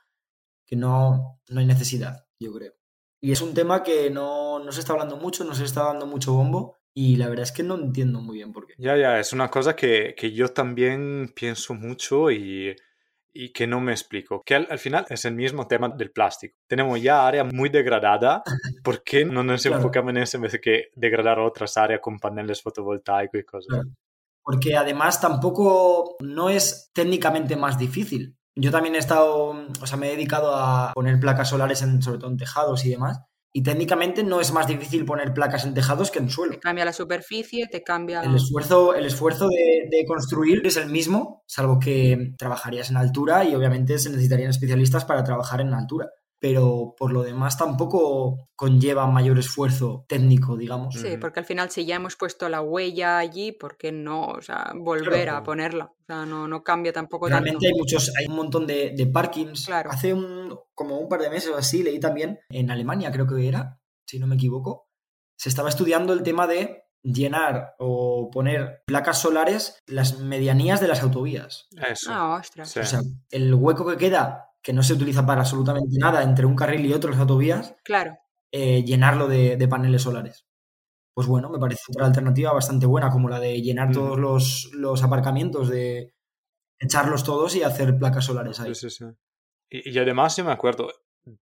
[0.67, 2.75] que no, no hay necesidad, yo creo.
[3.21, 6.35] Y es un tema que no, se está hablando mucho, no se está dando mucho
[6.35, 8.75] bombo y la verdad es que no entiendo muy bien por qué.
[8.79, 12.77] Ya, ya, es una cosa que, yo también pienso mucho y,
[13.55, 14.43] que no me explico.
[14.45, 16.57] Que al, final es el mismo tema del plástico.
[16.67, 18.43] Tenemos ya área muy degradada,
[18.85, 22.19] ¿por qué no nos enfocamos en eso en vez de que degradar otras áreas con
[22.19, 23.87] paneles fotovoltaicos y cosas?
[24.49, 28.39] Porque además tampoco no es técnicamente más difícil.
[28.57, 32.17] Yo también he estado, o sea, me he dedicado a poner placas solares, en, sobre
[32.17, 33.21] todo en tejados y demás.
[33.53, 36.53] Y técnicamente no es más difícil poner placas en tejados que en suelo.
[36.53, 38.23] Te cambia la superficie, te cambia...
[38.23, 43.45] El esfuerzo, el esfuerzo de, de, construir es el mismo, salvo que trabajarías en altura
[43.45, 46.09] y obviamente se necesitarían especialistas para trabajar en altura
[46.41, 50.95] pero por lo demás tampoco conlleva mayor esfuerzo técnico, digamos.
[50.95, 54.29] Sí, porque al final si ya hemos puesto la huella allí, ¿por qué no?
[54.29, 55.87] O sea, volver a ponerla.
[55.87, 59.67] O sea, no, no cambia tampoco Realmente hay muchos, hay un montón de, de parkings.
[59.67, 59.91] Claro.
[59.91, 63.49] Hace un, como un par de meses o así leí también, en Alemania creo que
[63.49, 64.89] era, si no me equivoco,
[65.37, 71.03] se estaba estudiando el tema de llenar o poner placas solares las medianías de las
[71.03, 71.69] autovías.
[71.89, 72.13] Eso.
[72.13, 72.77] Ah, ostras.
[72.77, 76.57] O sea, el hueco que queda que no se utiliza para absolutamente nada entre un
[76.57, 78.17] carril y otro, las autovías, claro.
[78.51, 80.47] Eh, llenarlo de, paneles solares.
[81.15, 85.03] Pues bueno, me parece otra alternativa bastante buena, como la de llenar todos los, los,
[85.03, 86.15] aparcamientos, de
[86.79, 88.75] echarlos todos y hacer placas solares ahí.
[88.75, 89.05] Sí, sí, sí.
[89.71, 90.89] Y, y además yo me acuerdo,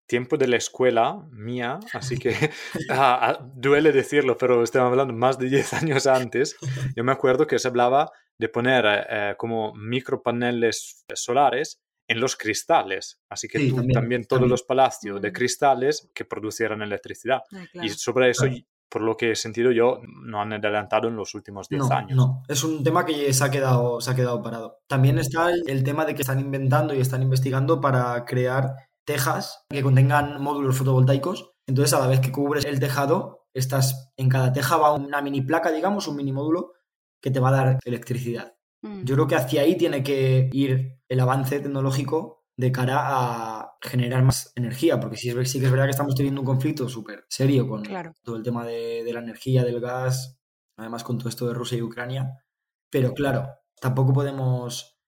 [0.06, 2.30] tiempo de la escuela mía, así que
[2.90, 6.56] ah, ah, duele decirlo, pero estamos hablando más de 10 años antes,
[6.96, 12.36] yo me acuerdo que se hablaba de poner eh, eh, como micropaneles solares en los
[12.36, 13.20] cristales.
[13.28, 15.32] Así que tú, también, todos los palacios de mm.
[15.32, 17.42] cristales que producieran electricidad.
[17.74, 18.46] Y sobre eso,
[18.88, 22.16] por lo que he sentido yo, no han adelantado en los últimos 10 años.
[22.16, 24.78] No, es un tema que se ha quedado, se ha quedado parado.
[24.86, 29.82] También está el, tema de que están inventando y están investigando para crear tejas que
[29.82, 31.52] contengan módulos fotovoltaicos.
[31.66, 35.40] Entonces, a la vez que cubres el tejado, estás en cada teja va una mini
[35.40, 36.72] placa, digamos, un mini módulo
[37.20, 38.54] que te va a dar electricidad.
[38.82, 39.04] Mm.
[39.04, 44.22] Yo creo que hacia ahí tiene que ir el avance tecnológico de cara a generar
[44.22, 47.66] más energía, porque sí, sí que es verdad que estamos teniendo un conflicto súper serio
[47.68, 47.82] con
[48.22, 50.38] todo el tema de, la energía, del gas,
[50.76, 52.44] además con todo esto de Rusia y Ucrania,
[52.90, 53.48] pero claro,
[53.80, 54.98] tampoco podemos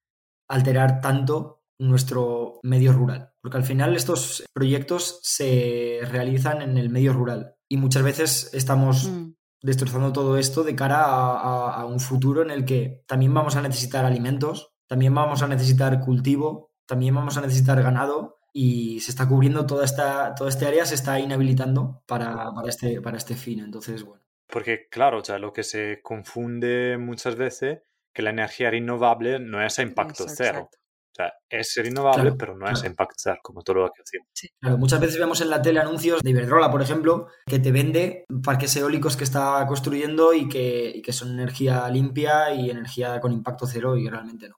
[0.49, 7.13] alterar tanto nuestro medio rural, porque al final estos proyectos se realizan en el medio
[7.13, 9.35] rural y muchas veces estamos mm.
[9.63, 14.05] destrozando todo esto de cara a, un futuro en el que también vamos a necesitar
[14.05, 19.67] alimentos, también vamos a necesitar cultivo, también vamos a necesitar ganado y se está cubriendo
[19.67, 23.61] toda esta, toda este área, se está inhabilitando para, este, para este fin.
[23.61, 24.23] Entonces, bueno.
[24.49, 27.81] Porque, claro, o lo que se confunde muchas veces
[28.15, 30.71] que la energía renovable no es a impacto cero
[31.17, 34.29] sea, es renovable, pero no es impactar como todo lo que hacemos.
[34.35, 34.79] Sí, claro.
[34.79, 38.77] Muchas veces vemos en la tele anuncios de Iberdrola, por ejemplo, que te vende parques
[38.77, 43.97] eólicos que está construyendo y que, que son energía limpia y energía con impacto cero
[43.97, 44.57] y realmente no.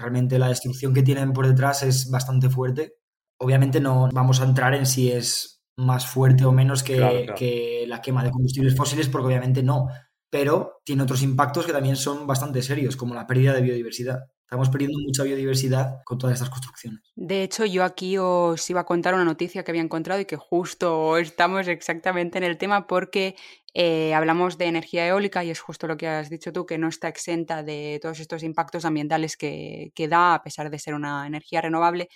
[0.00, 2.94] Realmente la destrucción que tienen por detrás es bastante fuerte.
[3.38, 8.00] Obviamente no vamos a entrar en si es más fuerte o menos que, que la
[8.00, 9.88] quema de combustibles fósiles, porque obviamente no.
[10.30, 14.20] Pero tiene otros impactos que también son bastante serios, como la pérdida de biodiversidad.
[14.50, 17.00] Estamos perdiendo mucha biodiversidad con todas estas construcciones.
[17.14, 20.34] De hecho, yo aquí os iba a contar una noticia que había encontrado y que
[20.34, 23.36] justo estamos exactamente en el tema porque
[23.74, 26.88] eh, hablamos de energía eólica y es justo lo que has dicho tú, que no
[26.88, 31.28] está exenta de todos estos impactos ambientales que, que da a pesar de ser una
[31.28, 32.08] energía renovable.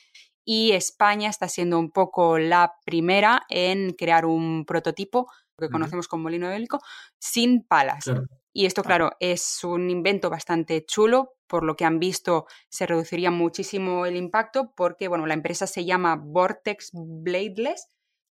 [0.44, 6.24] Y España está siendo un poco la primera en crear un prototipo que conocemos como
[6.24, 6.80] molino eólico
[7.20, 8.06] sin palas.
[8.56, 13.30] Y esto, claro, es un invento bastante chulo por lo que han visto, se reduciría
[13.30, 17.90] muchísimo el impacto porque, bueno, la empresa se llama Vortex Bladeless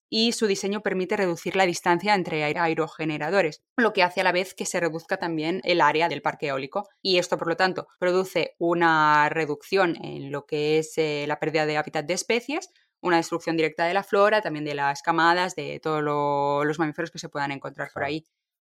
[0.09, 4.53] y su diseño permite reducir la distancia entre aerogeneradores, lo que hace a la vez
[4.53, 6.87] que se reduzca también el área del parque eólico.
[7.01, 11.65] Y esto, por lo tanto, produce una reducción en lo que es eh, la pérdida
[11.65, 12.69] de hábitat de especies,
[13.01, 17.19] una destrucción directa de la flora, también de las camadas, de todos los mamíferos que
[17.19, 18.23] se puedan encontrar por ahí.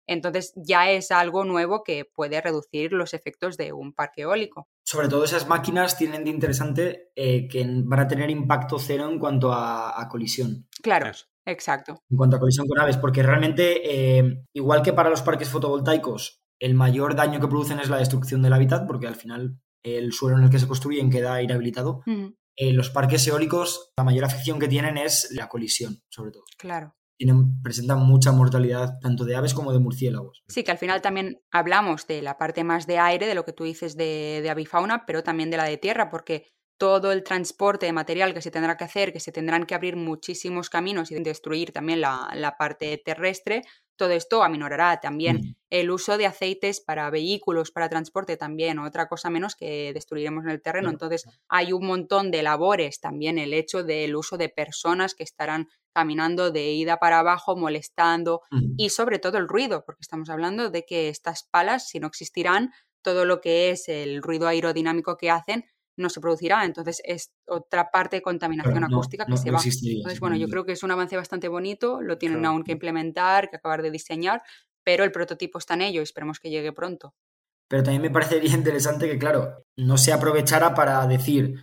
[0.10, 4.68] Entonces ya es algo nuevo que puede reducir los efectos de un parque eólico.
[4.84, 9.20] Sobre todo esas máquinas tienen de interesante eh, que van a tener impacto cero en
[9.20, 10.68] cuanto a, colisión.
[10.82, 11.12] Claro.
[11.46, 12.02] Exacto.
[12.10, 16.42] En cuanto a colisión con aves, porque realmente, eh, igual que para los parques fotovoltaicos,
[16.60, 20.38] el mayor daño que producen es la destrucción del hábitat, porque al final el suelo
[20.38, 22.02] en el que se construyen queda inhabilitado.
[22.56, 26.46] Eh, los parques eólicos, la mayor afección que tienen es la colisión, sobre todo.
[26.58, 30.42] Claro tienen, presentan mucha mortalidad tanto de aves como de murciélagos.
[30.48, 33.52] Sí, que al final también hablamos de la parte más de aire, de lo que
[33.52, 36.48] tú dices de, de avifauna, pero también de la de tierra, porque
[36.78, 39.98] todo el transporte de material que se tendrá que hacer, que se tendrán que abrir
[39.98, 43.64] muchísimos caminos y destruir también la, la parte terrestre,
[44.00, 49.30] todo esto aminorará también el uso de aceites para vehículos, para transporte también, otra cosa
[49.30, 50.90] menos que destruiremos en el terreno.
[50.90, 55.68] Entonces, hay un montón de labores también, el hecho del uso de personas que estarán
[55.94, 58.42] caminando de ida para abajo, molestando
[58.78, 62.72] y sobre todo el ruido, porque estamos hablando de que estas palas, si no existirán,
[63.02, 65.66] todo lo que es el ruido aerodinámico que hacen
[66.00, 66.66] no se producirá.
[66.66, 69.60] Entonces es otra parte de contaminación acústica que se va.
[69.62, 73.50] Entonces, bueno, yo creo que es un avance bastante bonito, lo tienen aún que implementar,
[73.50, 74.42] que acabar de diseñar,
[74.84, 77.14] pero el prototipo está en ello y esperemos que llegue pronto.
[77.68, 81.56] Pero también me parecería interesante que, claro, no se aprovechara para decir,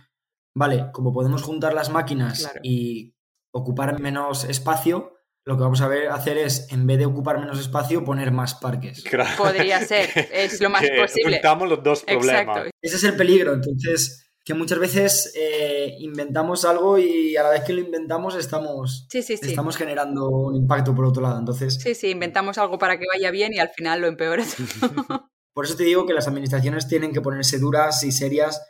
[0.55, 3.13] vale, como podemos juntar las máquinas y
[3.53, 5.17] ocupar menos espacio,
[5.47, 8.55] lo que vamos a ver, hacer es, en vez de ocupar menos espacio, poner más
[8.55, 9.03] parques.
[9.37, 11.37] Podría ser, es lo más posible.
[11.37, 12.69] Juntamos los dos problemas.
[12.81, 17.65] Ese es el peligro, entonces que muchas veces eh, inventamos algo y a la vez
[17.65, 21.37] que lo inventamos estamos, estamos generando un impacto por otro lado.
[21.37, 24.45] Entonces, sí, sí, inventamos algo para que vaya bien y al final lo empeora.
[25.53, 28.65] por eso te digo que las administraciones tienen que ponerse duras y serias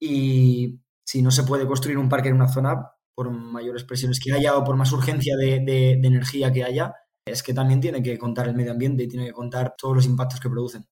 [0.00, 4.32] y si no se puede construir un parque en una zona, por mayores presiones que
[4.32, 6.92] haya o por más urgencia de, energía que haya,
[7.24, 10.06] es que también tiene que contar el medio ambiente y tiene que contar todos los
[10.06, 10.86] impactos que producen.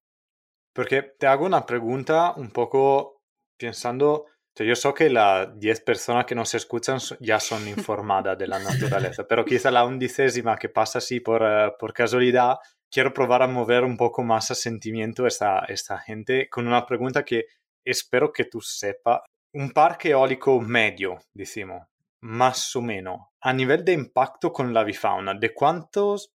[0.73, 3.18] Porque te hago una pregunta un poco
[3.59, 8.59] pensando, yo sé que las 10 personas que nos escuchan ya son informadas de la
[8.59, 12.57] naturaleza, pero quizá la undicésima que pasa así por, eh, por casualidad,
[12.91, 16.87] quiero probar a mover un poco más el sentimiento a esta, esta gente con una
[16.87, 17.47] pregunta que
[17.85, 19.21] espero que tú sepas.
[19.53, 21.87] Un parque eólico medio, decimos,
[22.21, 26.33] más o menos, a nivel de impacto con la bifauna, ¿de cuántos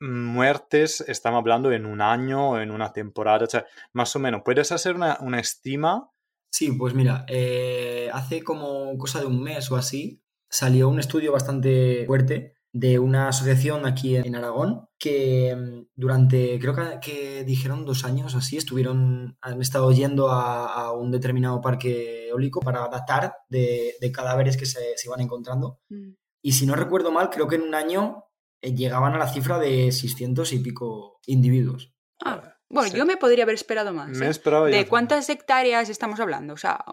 [0.00, 3.44] muertes estamos hablando en un año o en una temporada?
[3.44, 6.10] O sea, más o menos, ¿puedes hacer una, estima?
[6.50, 11.32] Sí, pues mira, eh, hace como cosa de un mes o así, salió un estudio
[11.32, 18.04] bastante fuerte de una asociación aquí en Aragón que mm, durante, creo que, dijeron dos
[18.04, 24.56] años así, estuvieron, han estado yendo a, un determinado parque eólico para datar de, cadáveres
[24.56, 25.80] que se, iban encontrando.
[25.88, 26.12] Mm.
[26.42, 28.24] Y si no recuerdo mal, creo que en un año
[28.60, 31.94] eh, llegaban a la cifra de 600 y pico individuos.
[32.24, 34.08] Ah, bueno, yo me podría haber esperado más.
[34.08, 34.70] Me ¿eh?
[34.70, 36.54] ¿De cuántas hectáreas estamos hablando?
[36.54, 36.84] O sea,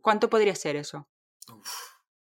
[0.00, 1.08] ¿cuánto podría ser eso?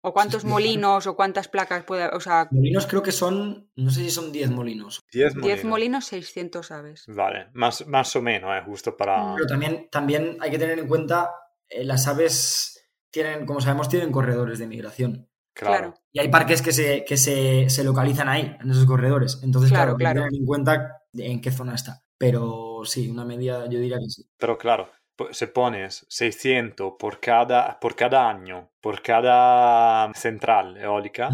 [0.01, 2.47] ¿O cuántos molinos o cuántas placas puede o sea...
[2.51, 5.05] Molinos creo que son, no sé si son 10 molinos.
[5.11, 5.55] 10 molinos.
[5.55, 7.05] 10 molinos, 600 aves.
[7.07, 8.63] Vale, más, más o menos, ¿eh?
[8.65, 9.33] justo para...
[9.35, 11.31] Pero también, también hay que tener en cuenta,
[11.67, 15.29] eh, las aves tienen, como sabemos, tienen corredores de migración.
[15.53, 15.95] Claro.
[16.11, 19.39] Y hay parques que se, que se, se localizan ahí, en esos corredores.
[19.43, 22.03] Entonces, claro, hay que tener en cuenta en qué zona está.
[22.17, 24.25] Pero sí, una media yo diría que sí.
[24.37, 24.89] Pero claro,
[25.31, 31.29] se pones 600 por cada, por cada año, por cada central eólica,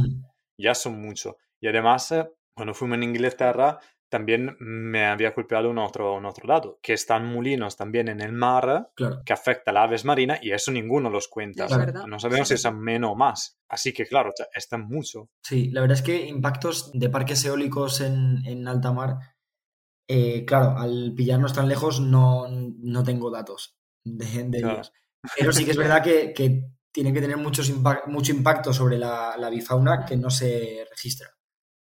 [0.58, 1.38] ya son mucho.
[1.60, 3.80] Y además, eh, cuando fuimos en Inglaterra,
[4.10, 8.32] también me había golpeado un otro, un otro lado, que están molinos también en el
[8.32, 8.92] mar,
[9.26, 11.66] que afecta a las aves marinas y eso ninguno los cuenta.
[12.06, 13.58] No sabemos si son menos o más.
[13.68, 15.30] Así que, claro, están mucho.
[15.42, 19.18] Sí, la verdad es que impactos de parques eólicos en, en alta mar
[20.16, 22.48] eh, claro, al pillarnos tan lejos no,
[23.04, 24.94] tengo datos de, ellos.
[25.36, 30.06] Pero sí que es verdad que, que tiene que tener mucho impacto sobre la, bifauna
[30.06, 31.32] que no se registra.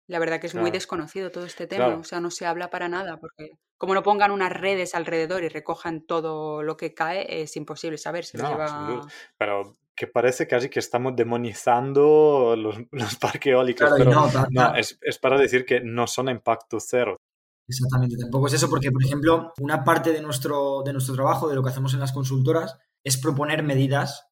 [0.07, 2.89] La verdad que es muy desconocido todo este tema, o sea, no se habla para
[2.89, 7.55] nada, porque como no pongan unas redes alrededor y recojan todo lo que cae, es
[7.55, 8.25] imposible saber.
[8.25, 8.37] Se
[9.37, 14.11] Pero que parece casi que estamos demonizando los, los parques eólicos, pero
[14.49, 17.17] no, es, es, para decir que no son impacto cero.
[17.69, 21.55] Exactamente, tampoco es eso, porque, por ejemplo, una parte de nuestro, de nuestro trabajo, de
[21.55, 24.25] lo que hacemos en las consultoras, es proponer medidas,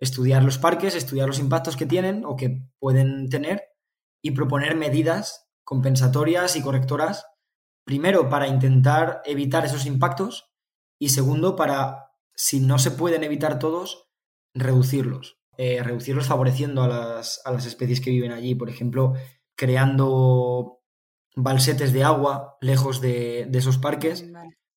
[0.00, 3.62] estudiar los parques, estudiar los impactos que tienen o que pueden tener
[4.22, 7.26] y proponer medidas compensatorias y correctoras,
[7.84, 10.50] primero para intentar evitar esos impactos
[10.98, 14.08] y segundo para, si no se pueden evitar todos,
[14.52, 15.38] reducirlos.
[15.56, 19.14] Eh, reducirlos favoreciendo a las, a las especies que viven allí, por ejemplo,
[19.54, 20.79] creando
[21.36, 24.24] balsetes de agua lejos de, esos parques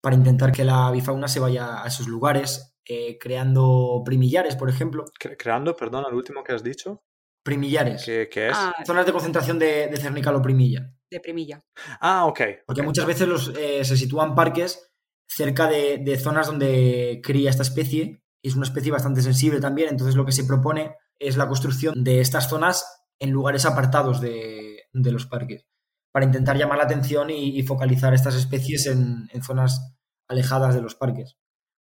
[0.00, 5.04] para intentar que la bifauna se vaya a esos lugares, eh, creando primillares, por ejemplo.
[5.38, 7.02] creando, perdón, el último que has dicho.
[7.44, 8.04] Primillares.
[8.04, 8.54] ¿Qué, es?
[8.54, 10.92] Ah, Zonas de concentración de, de cernicaloprimilla.
[11.10, 11.60] De primilla.
[12.00, 12.40] Ah, ok.
[12.66, 14.92] Porque muchas veces los, eh, se sitúan parques
[15.28, 18.22] cerca de, de, zonas donde cría esta especie.
[18.42, 19.88] Y es una especie bastante sensible también.
[19.88, 24.82] Entonces lo que se propone es la construcción de estas zonas en lugares apartados de,
[24.92, 25.66] de los parques
[26.12, 29.94] para intentar llamar la atención y, focalizar estas especies en, zonas
[30.28, 31.38] alejadas de los parques.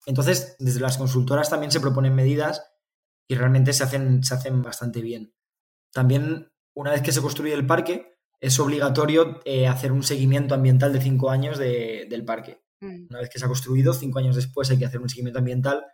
[0.05, 2.71] Entonces, desde las consultoras también se proponen medidas
[3.27, 5.33] y realmente se hacen, se hacen bastante bien.
[5.91, 10.93] También, una vez que se construye el parque, es obligatorio eh, hacer un seguimiento ambiental
[10.93, 12.61] de cinco años del parque.
[12.81, 13.07] Mm.
[13.09, 15.85] Una vez que se ha construido, cinco años después hay que hacer un seguimiento ambiental,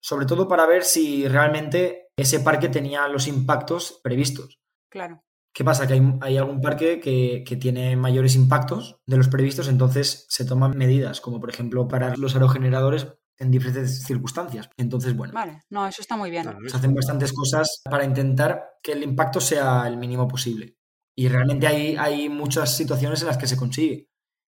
[0.00, 4.58] sobre todo para ver si realmente ese parque tenía los impactos previstos.
[4.90, 5.22] Claro.
[5.54, 5.86] ¿Qué pasa?
[5.86, 11.20] Que hay, algún parque que, tiene mayores impactos de los previstos, entonces se toman medidas,
[11.20, 14.70] como por ejemplo para los aerogeneradores en diferentes circunstancias.
[14.78, 15.34] Entonces, bueno.
[15.34, 16.46] Vale, no, eso está muy bien.
[16.66, 20.76] se hacen bastantes cosas para intentar que el impacto sea el mínimo posible.
[21.14, 24.08] Y realmente hay, hay muchas situaciones en las que se consigue.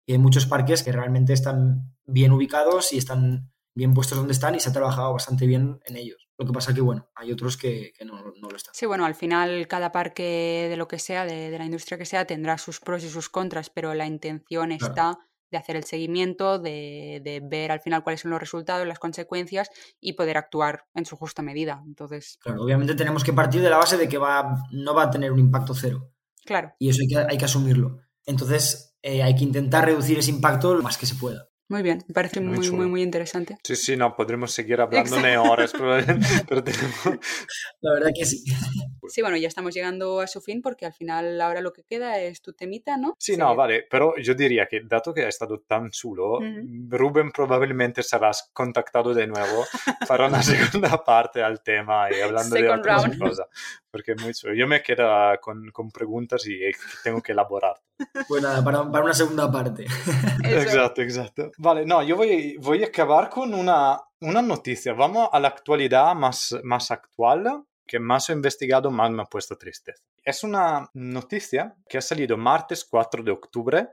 [0.07, 4.57] Y hay muchos parques que realmente están bien ubicados y están bien puestos donde están
[4.57, 6.28] y se ha trabajado bastante bien en ellos.
[6.39, 8.73] Lo que pasa que, bueno, hay otros que, no, lo están.
[8.73, 12.27] Sí, bueno, al final cada parque de lo que sea, de, la industria que sea,
[12.27, 15.19] tendrá sus pros y sus contras, pero la intención está
[15.51, 19.69] de hacer el seguimiento, de, de, ver al final cuáles son los resultados, las consecuencias
[20.01, 21.83] y poder actuar en su justa medida.
[21.85, 22.39] Entonces.
[22.41, 25.33] Claro, obviamente tenemos que partir de la base de que va, no va a tener
[25.33, 26.13] un impacto cero.
[26.45, 26.73] Claro.
[26.79, 27.99] Y eso hay que, hay que asumirlo.
[28.25, 31.48] Entonces, eh, hay que intentar reducir ese impacto lo más que se pueda.
[31.69, 33.59] Muy bien, me parece muy, muy, muy, interesante.
[33.63, 35.73] Sí, sí, no, podremos seguir hablando de horas,
[36.49, 37.05] pero, tenemos...
[37.83, 38.43] La verdad que sí.
[39.09, 42.19] Sí, bueno, ya estamos llegando a su fin porque al final ahora lo que queda
[42.21, 43.17] es tu temita, ¿no?
[43.19, 46.39] Sí, no, vale, pero yo diría que dado que ha estado tan chulo,
[46.89, 49.67] Rubén probablemente serás contactado de nuevo
[50.07, 53.47] para una segunda parte al tema y hablando de otras cosas.
[53.91, 54.55] Porque muy chulo.
[54.55, 55.09] Yo me quedo
[55.41, 56.61] con, con preguntas y
[57.03, 57.77] tengo que elaborar.
[58.29, 59.85] Pues nada, para, para una segunda parte.
[60.45, 61.51] Exacto, exacto.
[61.59, 64.93] Vale, no, yo voy, voy a acabar con una, una noticia.
[64.93, 69.57] Vamos a la actualidad más, más actual que más he investigado, más me ha puesto
[69.57, 70.05] tristeza.
[70.23, 73.89] Es una noticia que ha salido martes 4 de octubre.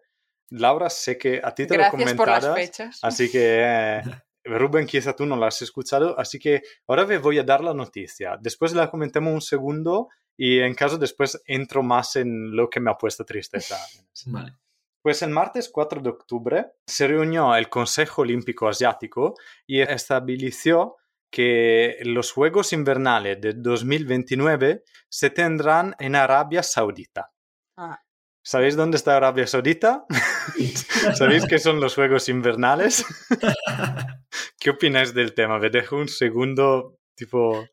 [0.50, 2.46] Laura, sé que a ti te lo comentarás.
[2.46, 3.00] por las fechas.
[3.02, 4.02] Así que, eh,
[4.46, 7.74] Rubén, quizá tú no la has escuchado, así que ahora me voy a dar la
[7.74, 8.38] noticia.
[8.40, 12.92] Después la comentemos un segundo y en caso después entro más en lo que me
[12.92, 13.78] ha puesto tristeza.
[14.28, 14.54] Vale.
[15.02, 19.36] Pues el martes 4 de octubre se reunió el Consejo Olímpico Asiático
[19.68, 20.96] y estableció
[21.30, 27.32] que los Juegos Invernales de 2029 se tendrán en Arabia Saudita.
[27.78, 28.05] Ah.
[28.46, 30.06] ¿Sabéis dónde está Arabia Saudita?
[31.16, 33.04] ¿Sabéis qué son los Juegos Invernales?
[34.60, 35.58] ¿Qué opináis del tema?
[35.58, 37.66] Me dejo un segundo, tipo...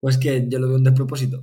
[0.00, 1.40] Pues que yo lo veo un despropósito.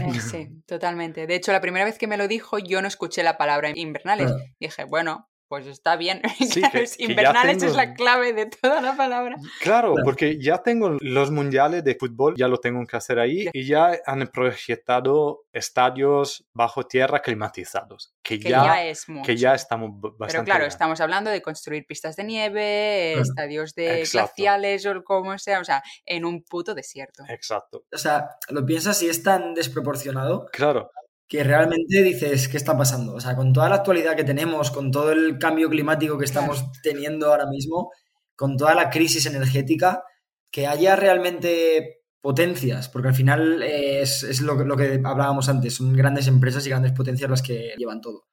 [0.00, 1.26] Eh, sí, totalmente.
[1.26, 4.30] De hecho, la primera vez que me lo dijo, yo no escuché la palabra invernales.
[4.60, 6.22] Dije, bueno, pues está bien.
[6.98, 9.36] invernales es la clave de toda la palabra.
[9.60, 13.66] Claro, porque ya tengo los mundiales de fútbol, ya lo tengo que hacer ahí, y
[13.66, 19.26] ya han proyectado estadios bajo tierra climatizados, que, ya, es mucho.
[19.26, 24.08] que ya estamos bastante Pero claro, estamos hablando de construir pistas de nieve, estadios de
[24.10, 27.24] glaciales o como sea, o sea, en un puto desierto.
[27.28, 27.84] Exacto.
[27.92, 30.46] O sea, lo piensas si es tan desproporcionado.
[30.50, 30.90] Claro
[31.32, 33.14] que realmente dices, ¿qué está pasando?
[33.14, 36.62] O sea, con toda la actualidad que tenemos, con todo el cambio climático que estamos
[36.82, 37.90] teniendo ahora mismo,
[38.36, 40.04] con toda la crisis energética,
[40.50, 45.94] que haya realmente potencias, porque al final eh, es, lo, lo, que hablábamos antes, son
[45.94, 48.26] grandes empresas y grandes potencias las que llevan todo.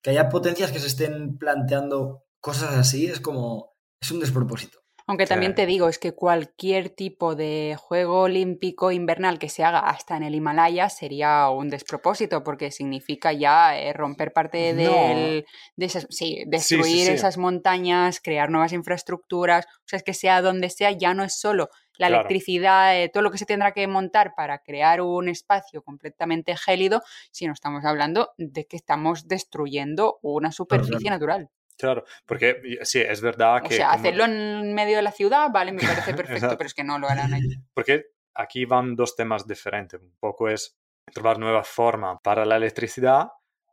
[0.00, 4.78] Que haya potencias que se estén planteando cosas así es como, es un despropósito.
[5.08, 9.78] Aunque también te digo, es que cualquier tipo de juego olímpico invernal que se haga
[9.78, 15.46] hasta en el Himalaya sería un despropósito, porque significa ya eh, romper parte de
[15.78, 19.64] esas, sí, destruir esas montañas, crear nuevas infraestructuras.
[19.64, 23.22] O sea, es que sea donde sea, ya no es solo la electricidad, eh, todo
[23.22, 28.32] lo que se tendrá que montar para crear un espacio completamente gélido, sino estamos hablando
[28.36, 31.48] de que estamos destruyendo una superficie natural.
[31.78, 33.74] Claro, porque sí, es verdad que...
[33.74, 36.82] O sea, hacerlo en medio de la ciudad, vale, me parece perfecto, pero es que
[36.82, 37.54] no lo harán allí.
[37.74, 40.00] Porque aquí van dos temas diferentes.
[40.00, 40.76] Un poco es
[41.12, 43.28] trobar nueva forma para la electricidad,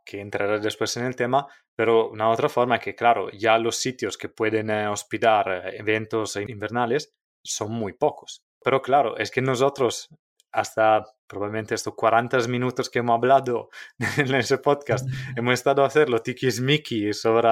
[0.06, 3.78] que entrará después en el tema, pero una otra forma es que, claro, ya los
[3.78, 7.12] sitios que pueden eh, hospedar eh, eventos invernales
[7.44, 8.44] son muy pocos.
[8.64, 10.10] Pero claro, es que nosotros
[10.52, 13.70] hasta probablemente estos 40 minutos que hemos hablado
[14.18, 17.50] en ese podcast, hemos estado a hacer los tiquismiquis sobre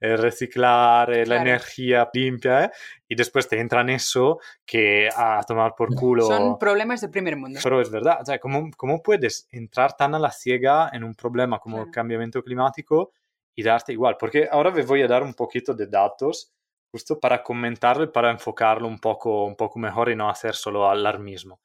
[0.00, 2.70] eh, reciclar eh, la energía limpia ¿eh?
[3.08, 6.26] y después te entran eso que a tomar por culo.
[6.26, 7.60] Son problemas de primer mundo.
[7.62, 11.14] Pero es verdad, o sea, ¿cómo, ¿cómo, puedes entrar tan a la ciega en un
[11.14, 13.12] problema como el cambiamismo climático
[13.54, 14.16] y darte igual?
[14.18, 16.52] Porque ahora les voy a dar un poquito de datos
[16.90, 20.88] justo para comentarlo y para enfocarlo un poco, un poco mejor y no hacer solo
[20.88, 21.60] alarmismo.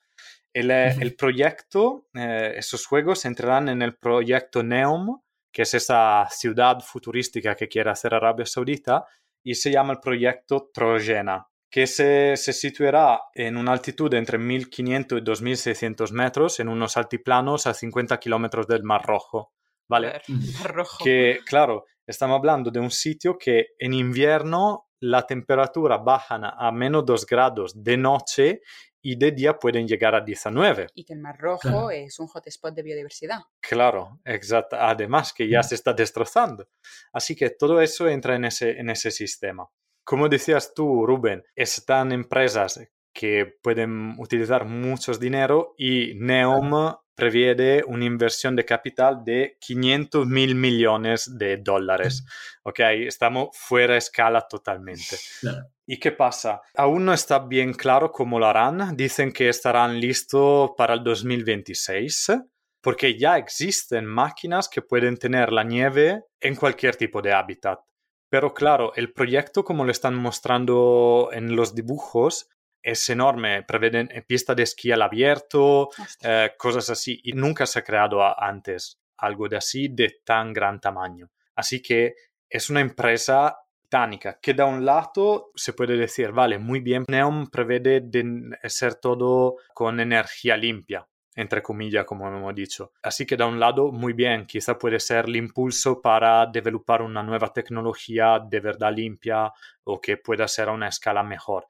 [0.54, 5.20] El, eh, el proyecto, eh, esos juegos entrarán en el proyecto NEOM,
[5.52, 9.06] que es esa ciudad futurística que quiere hacer Arabia Saudita,
[9.44, 15.20] y se llama el proyecto Trojena, que se, se situará en una altitud entre 1500
[15.20, 19.54] y 2600 metros, en unos altiplanos a 50 kilómetros del Mar Rojo.
[19.90, 20.22] ¿Vale?
[20.60, 21.04] Mar Rojo.
[21.04, 27.06] Que, claro, estamos hablando de un sitio que en invierno la temperatura baja a menos
[27.06, 28.62] 2 grados de noche
[29.04, 30.88] y de día pueden llegar a 19.
[30.96, 33.40] Y que el Mar Rojo es un hotspot de biodiversidad.
[33.60, 34.78] Claro, exacto.
[34.80, 35.64] Además que ya mm.
[35.64, 36.70] se está destrozando.
[37.12, 39.68] Así que todo eso entra en ese, en ese sistema.
[40.06, 42.80] como decías tú, Rubén, están empresas
[43.14, 50.56] que pueden utilizar mucho dinero y Neom prevé una inversión de capital de 500 mil
[50.56, 52.26] millones de dólares.
[52.64, 55.18] Ok, estamos fuera de escala totalmente.
[55.86, 56.62] ¿Y qué pasa?
[56.76, 58.96] Aún no está bien claro cómo lo harán.
[58.96, 62.32] Dicen que estarán listos para el 2026
[62.82, 67.80] porque ya existen máquinas que pueden tener la nieve en cualquier tipo de hábitat.
[68.30, 72.50] Pero claro, el proyecto como lo están mostrando en los dibujos
[72.84, 75.90] es enorme, preveden eh, pista de esquí al abierto,
[76.22, 80.82] eh, cosas así, y nunca se ha creado antes algo de así de tan gran
[80.82, 81.32] tamaño.
[81.56, 82.14] Así que
[82.50, 83.58] es una empresa
[83.94, 88.96] titánica que da un lado se puede decir, vale, muy bien, Neom prevede de ser
[88.96, 92.92] todo con energía limpia, entre comillas, como hemos dicho.
[93.04, 97.22] Así que da un lado, muy bien, quizá puede ser el impulso para desarrollar una
[97.22, 99.54] nueva tecnología de verdad limpia
[99.84, 101.68] o que pueda ser a una escala mejor.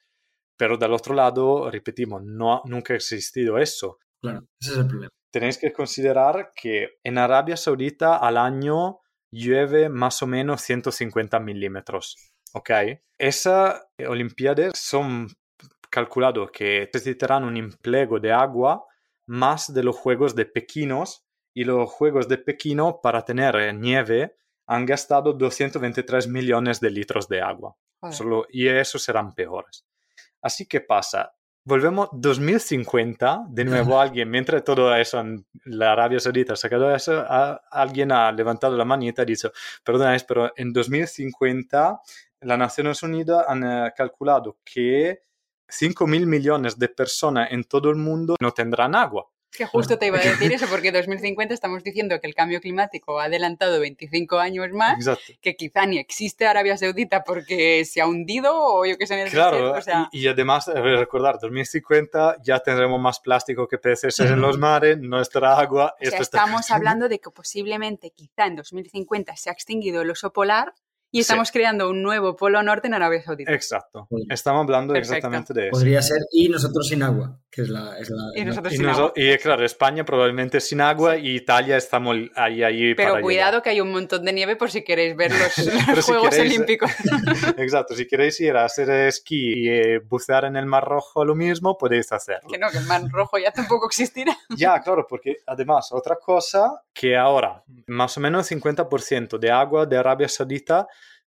[0.58, 4.00] Pero del otro lado, repetimos, no, nunca ha existido eso.
[4.22, 5.12] Claro, ese es el problema.
[5.32, 9.00] Tenéis que considerar que en Arabia Saudita al año
[9.32, 12.34] llueve más o menos 150 milímetros.
[12.54, 12.70] ¿Ok?
[13.18, 15.28] Esas Olimpiadas son
[15.90, 18.86] calculados que necesitarán un empleo de agua
[19.26, 24.36] más de los Juegos de Pequinos y los Juegos de Pekino para tener nieve
[24.66, 27.76] han gastado 223 millones de litros de agua.
[28.12, 29.86] Solo, y esos serán peores.
[30.44, 31.34] Así que pasa,
[31.64, 37.26] volvemos 2050, de nuevo alguien, mientras todo eso en la Arabia Saudita ha sacado eso,
[37.72, 39.52] alguien ha levantado la manita y ha dicho,
[39.84, 42.02] perdona, pero en 2050
[42.42, 45.22] las Naciones Unidas han eh, calculado que
[45.70, 49.28] 5 mil millones de personas en todo el mundo no tendrán agua.
[49.56, 52.60] Que justo te iba a decir eso, porque en 2050 estamos diciendo que el cambio
[52.60, 55.06] climático ha adelantado 25 años más,
[55.42, 59.14] que quizá ni existe Arabia Saudita porque se ha hundido o yo qué sé.
[59.14, 59.76] En el claro,
[60.12, 65.96] y, además, recordar, 2050 ya tendremos más plástico que peces en los mares, nuestra agua.
[66.00, 70.74] estamos hablando de que posiblemente quizá en 2050 se ha extinguido el oso polar
[71.14, 73.54] y estamos creando un nuevo polo norte en Arabia Saudita.
[73.54, 74.08] Exacto.
[74.30, 75.72] Estamos hablando exactamente de eso.
[75.72, 77.96] Podría ser y nosotros sin agua, que es la...
[78.36, 79.14] y nosotros sin agua.
[79.16, 83.80] Y claro, España probablemente sin agua y Italia estamos ahí, ahí Pero cuidado que hay
[83.80, 86.90] un montón de nieve por si queréis ver los, Juegos Olímpicos.
[87.58, 91.36] Exacto, si queréis ir a hacer esquí y eh, bucear en el Mar Rojo lo
[91.36, 92.50] mismo, podéis hacerlo.
[92.50, 94.36] Que no, que el Mar Rojo ya tampoco existirá.
[94.58, 99.86] ya, claro, porque además otra cosa que ahora más o menos el 50% de agua
[99.86, 100.88] de Arabia Saudita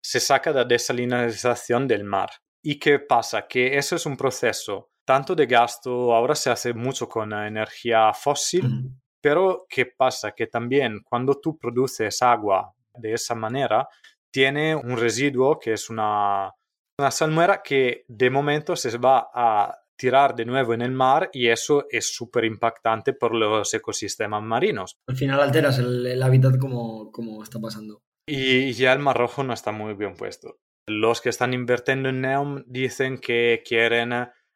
[0.06, 2.30] se saca de la desalinización del mar.
[2.62, 3.48] ¿Y qué pasa?
[3.48, 8.90] Que eso es un proceso tanto de gasto, ahora se hace mucho con energía fósil,
[9.20, 10.32] pero ¿qué pasa?
[10.32, 13.88] Que también cuando tú produces agua de esa manera,
[14.32, 16.52] tiene un residuo que es una,
[16.98, 21.48] una salmuera que de momento se va a tirar de nuevo en el mar y
[21.48, 24.96] eso es súper impactante por los ecosistemas marinos.
[25.08, 28.02] Al final alteras el, hábitat como, como está pasando.
[28.28, 30.58] Y ya el Mar Rojo no está muy bien puesto.
[30.88, 34.12] Los que están invirtiendo en Neom dicen que quieren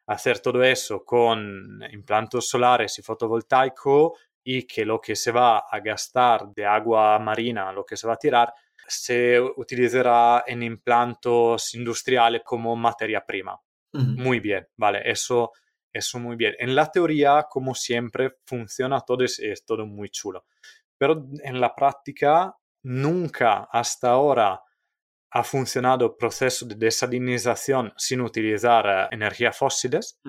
[0.07, 5.79] hacer todo eso con implantos solares y fotovoltaico y que lo que se va a
[5.79, 8.53] gastar de agua marina, lo que se va a tirar,
[8.87, 13.57] se utilizará en implantos industriales como materia prima.
[13.93, 15.51] Muy bien, vale, eso,
[15.93, 16.55] eso muy bien.
[16.59, 20.45] En la teoría, como siempre, funciona todo, es, es todo muy chulo.
[20.97, 24.61] Pero en la práctica nunca hasta ahora
[25.31, 30.19] ha funcionado el proceso de desalinización sin utilizar eh, energías fósiles.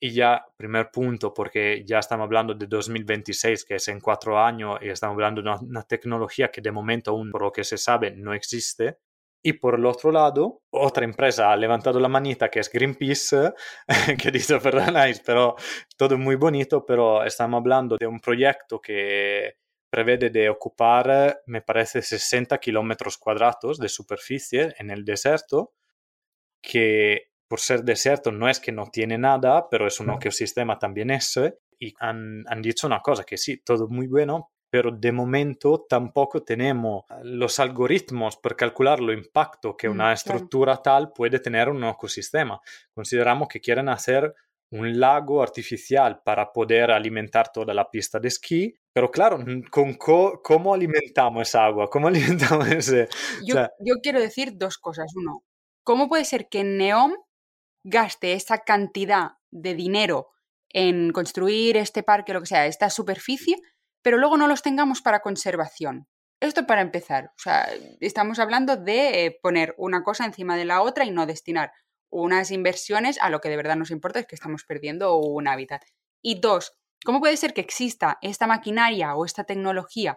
[0.00, 4.78] Y ya, primer punto, porque ya estamos hablando de 2026, que es en cuatro años,
[4.82, 8.10] y estamos hablando de una, tecnología que de momento aún, por lo que se sabe,
[8.10, 8.98] no existe.
[9.44, 13.52] Y por el otro lado, otra empresa ha levantado la manita, que es Greenpeace,
[14.20, 15.54] que dice, perdonáis, pero
[15.96, 19.54] todo muy bonito, pero estamos hablando de un proyecto que
[19.92, 25.74] prevede de ocupar, me parece, 60 kilómetros cuadrados de superficie en el desierto,
[26.62, 31.10] que por ser desierto no es que no tiene nada, pero es un ecosistema también
[31.10, 36.42] ese, y han, dicho una cosa, que sí, todo muy bueno, pero de momento tampoco
[36.42, 41.76] tenemos los algoritmos para calcular lo impacto que mm, una estructura tal puede tener en
[41.76, 42.58] un ecosistema.
[42.94, 44.34] Consideramos que quieren hacer
[44.72, 49.38] un lago artificial para poder alimentar toda la pista de esquí, pero claro,
[49.70, 51.88] con ¿cómo alimentamos esa agua?
[51.90, 53.08] ¿Cómo alimentamos ese...?
[53.46, 55.12] Yo, yo, quiero decir dos cosas.
[55.14, 55.44] Uno,
[55.84, 57.12] ¿cómo puede ser que Neom
[57.84, 60.30] gaste esa cantidad de dinero
[60.70, 63.56] en construir este parque, lo que sea, esta superficie,
[64.02, 66.08] pero luego no los tengamos para conservación?
[66.40, 67.68] Esto para empezar, o sea,
[68.00, 71.72] estamos hablando de eh, poner una cosa encima de la otra y no destinar
[72.12, 75.82] unas inversiones a lo que de verdad nos importa, es que estamos perdiendo un hábitat.
[76.22, 80.14] Y dos, ¿cómo puede ser que exista esta maquinaria o esta tecnología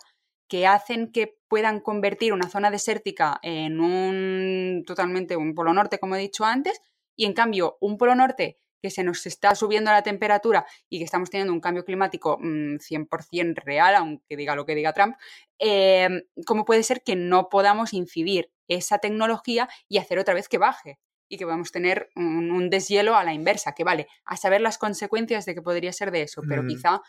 [0.47, 6.15] que hacen que puedan convertir una zona desértica en un totalmente un polo norte, como
[6.15, 6.79] he dicho antes,
[7.15, 11.05] y en cambio un polo norte que se nos está subiendo la temperatura y que
[11.05, 15.15] estamos teniendo un cambio climático 100% mm, real, aunque diga lo que diga Trump,
[15.57, 20.59] em, ¿cómo puede ser que no podamos incidir esa tecnología y hacer otra vez que
[20.59, 20.99] baje?
[21.27, 25.45] Y que podamos tener un, deshielo a la inversa, que vale, a saber las consecuencias
[25.45, 27.01] de que podría ser de eso, pero quizá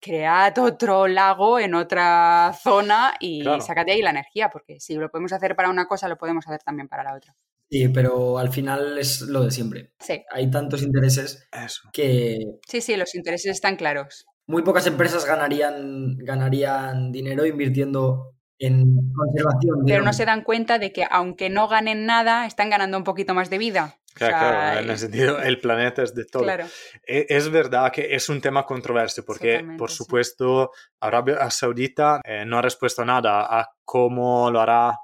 [0.00, 5.32] cread otro lago en otra zona y sácate ahí la energía, porque si lo podemos
[5.32, 7.34] hacer para una cosa, lo podemos hacer también para la otra.
[7.68, 9.92] Sí, pero al final es lo de siempre.
[9.98, 10.22] Sí.
[10.30, 11.48] Hay tantos intereses
[11.92, 12.38] que...
[12.68, 14.26] Sí, sí, los intereses están claros.
[14.46, 19.84] Muy pocas empresas ganarían, ganarían dinero invirtiendo en conservación.
[19.86, 23.34] Pero no se dan cuenta de que aunque no ganen nada, están ganando un poquito
[23.34, 23.96] más de vida.
[24.14, 26.42] Claro, claro, en el sentido, el planeta es de todo.
[26.42, 26.64] Claro.
[27.06, 32.56] E, es, verdad que es un tema controverso porque, por supuesto, Arabia Saudita eh, no
[32.56, 34.94] ha respuesto nada a cómo lo hará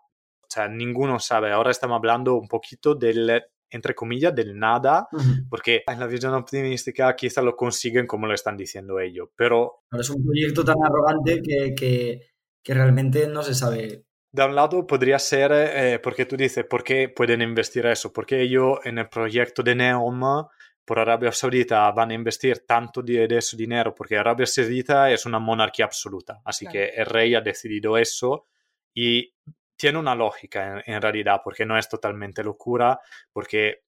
[0.52, 1.50] o sea, ninguno sabe.
[1.50, 5.08] Ahora estamos hablando un poquito del, entre comillas, del nada,
[5.48, 9.84] porque en la visión optimística quizá lo consiguen como lo están diciendo ellos, pero...
[9.98, 12.31] Es un proyecto tan arrogante que, que,
[12.64, 14.04] realmente no se sabe.
[14.30, 18.12] De un lado podría ser, eh, porque tú dices, ¿por qué pueden investir eso?
[18.12, 20.46] Porque ellos en el proyecto de Neom
[20.84, 25.26] por Arabia Saudita van a investir tanto de, de su dinero porque Arabia Saudita es
[25.26, 28.46] una monarquía absoluta, así que el rey ha decidido eso
[28.94, 29.32] y
[29.76, 33.00] tiene una lógica en, realidad, porque no es totalmente locura,
[33.32, 33.82] porque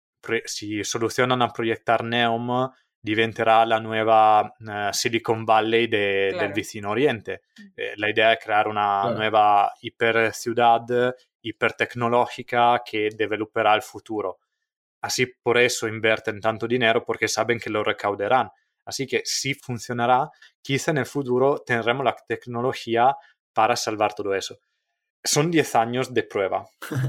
[0.44, 2.70] si solucionan a proyectar Neom,
[3.04, 7.42] diventerá la nueva eh, Silicon Valley del vicino oriente.
[7.58, 7.62] Mm.
[7.76, 14.38] Eh, la idea es crear una nueva hiper ciudad, hipertecnológica que developerá el futuro.
[15.02, 18.50] Así por eso invierten tanto dinero porque saben que lo recaudarán.
[18.86, 20.30] Así que si funcionará,
[20.62, 23.14] quizá en el futuro tendremos la tecnología
[23.52, 24.58] para salvar todo eso
[25.26, 26.68] son 10 años de prueba,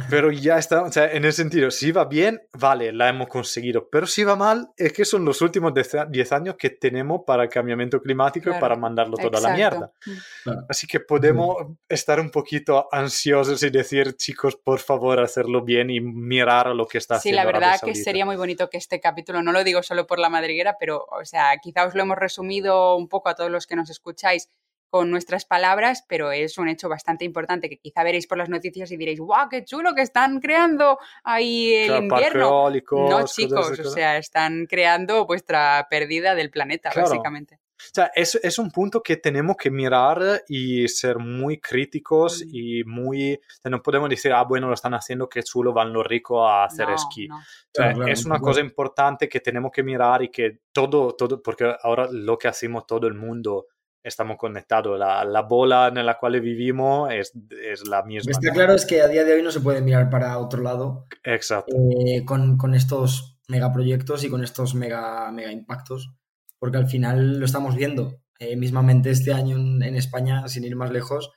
[0.09, 3.89] pero ya está, o sea, en el sentido, si va bien, vale, la hemos conseguido,
[3.89, 7.49] pero si va mal, es que son los últimos 10 años que tenemos para el
[7.49, 9.91] cambiamiento climático y para mandarlo todo a la mierda.
[10.05, 10.51] Mm.
[10.69, 11.57] Así que podemos
[11.89, 16.87] estar un poquito ansiosos y decir, chicos, por favor, hacerlo bien y mirar a lo
[16.87, 17.41] que está haciendo.
[17.41, 20.19] Sí, la verdad que sería muy bonito que este capítulo, no lo digo solo por
[20.19, 23.67] la madriguera, pero, o sea, quizá os lo hemos resumido un poco a todos los
[23.67, 24.49] que nos escucháis
[24.95, 28.89] con nuestras palabras, pero es un hecho bastante importante que quizá veréis por las noticias
[28.91, 32.69] y diréis, ¡guau, qué chulo que están creando ahí el invierno!
[32.69, 37.59] No, chicos, o sea, están creando vuestra pérdida del planeta, básicamente.
[37.77, 42.49] O sea, es, es, un punto que tenemos que mirar y ser muy críticos mm.
[42.53, 43.37] y muy...
[43.65, 46.89] no podemos decir, ah, bueno, lo están haciendo, qué chulo, van los ricos a hacer
[46.91, 47.27] esquí.
[47.29, 47.37] O
[47.73, 52.07] sea, es una cosa importante que tenemos que mirar y que todo, todo, porque ahora
[52.09, 53.67] lo que hacemos todo el mundo
[54.05, 54.97] estamos conectados.
[54.97, 57.33] La, la, bola en la cual vivimos es,
[57.63, 58.31] es la misma.
[58.31, 61.07] Está claro es que a día de hoy no se puede mirar para otro lado.
[61.23, 61.75] Exacto.
[61.75, 66.13] Eh, con, con, estos megaproyectos y con estos mega, mega impactos,
[66.59, 68.21] porque al final lo estamos viendo.
[68.39, 71.31] Eh, mismamente este año en, en España, sin ir más lejos,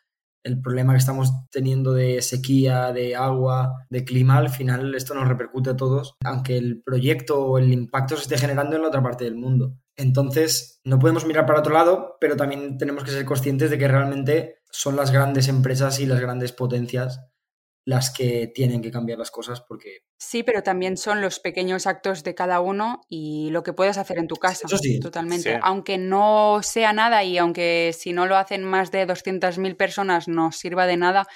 [0.45, 5.29] el problema que estamos teniendo de sequía, de agua, de clima, al final esto nos
[5.29, 9.03] repercute a todos, aunque el proyecto o el impacto se esté generando en la otra
[9.03, 9.75] parte del mundo.
[9.99, 13.89] Entonces, no podemos mirar para otro lado, pero también tenemos que ser conscientes de que
[13.89, 17.21] realmente son las grandes empresas y las grandes potencias
[17.85, 20.03] las que tienen que cambiar las cosas porque...
[20.19, 24.19] Sí, pero también son los pequeños actos de cada uno y lo que puedes hacer
[24.19, 24.67] en tu casa.
[24.67, 25.01] Eso sí.
[25.01, 25.59] Totalmente.
[25.63, 30.53] Aunque no sea nada y aunque si no lo hacen más de 200.000 personas no
[30.53, 31.27] sirva de nada,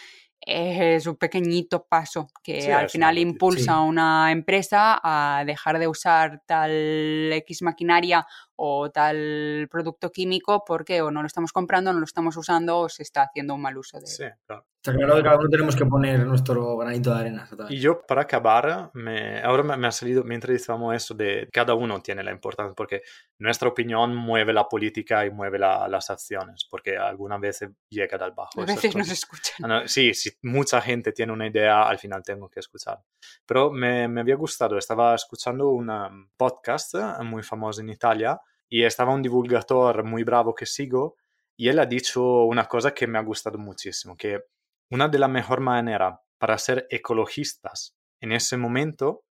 [0.45, 6.43] es un pequeñito paso que al final impulsa a una empresa a dejar de usar
[6.47, 8.27] tal X maquinaria
[8.65, 12.89] o tal producto químico porque o no lo estamos comprando, no lo estamos usando o
[12.89, 14.07] se está haciendo un mal uso de él.
[14.07, 14.65] Sí, claro.
[14.77, 17.49] Está claro que cada uno tenemos que poner nuestro granito de arena.
[17.69, 22.01] Y yo, para acabar, me, ahora me, ha salido, mientras decíamos eso, de cada uno
[22.03, 23.03] tiene la importancia, porque
[23.39, 28.61] nuestra opinión mueve la política y mueve las acciones, porque algunas veces llega del bajo.
[28.61, 29.71] A veces nos escuchan.
[29.71, 32.99] Ah, sí, si mucha gente tiene una idea, al final tengo que escuchar.
[33.47, 38.41] Pero me, me había gustado, estaba escuchando un podcast muy famoso en Italia
[38.73, 41.17] y estaba un divulgador muy bravo que sigo
[41.59, 44.45] y él ha dicho una cosa que me ha gustado muchísimo, que
[44.91, 49.25] una de las mejores maneras para ser ecologistas en ese momento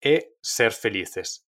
[0.00, 1.44] es ser felices.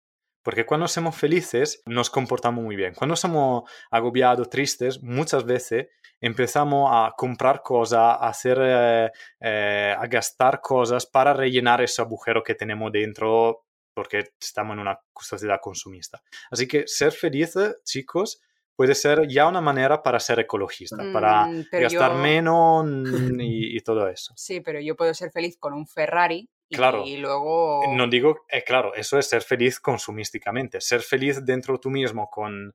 [0.43, 2.93] Porque cuando somos felices nos comportamos muy bien.
[2.93, 5.87] Cuando somos agobiados, tristes, muchas veces
[6.19, 12.43] empezamos a comprar cosas, a hacer, eh, eh, a gastar cosas para rellenar ese agujero
[12.43, 16.21] que tenemos dentro porque estamos en una sociedad consumista.
[16.49, 18.41] Así que ser feliz, chicos,
[18.75, 22.85] puede ser ya una manera para ser ecologista, para Mm, pero gastar yo- menos
[23.41, 24.33] y, y todo eso.
[24.35, 27.03] Sí, pero yo puedo ser feliz con un Ferrari y, Claro.
[27.05, 27.81] y luego...
[27.95, 32.73] No digo, eh, claro, eso es ser feliz consumísticamente, ser feliz dentro tú mismo con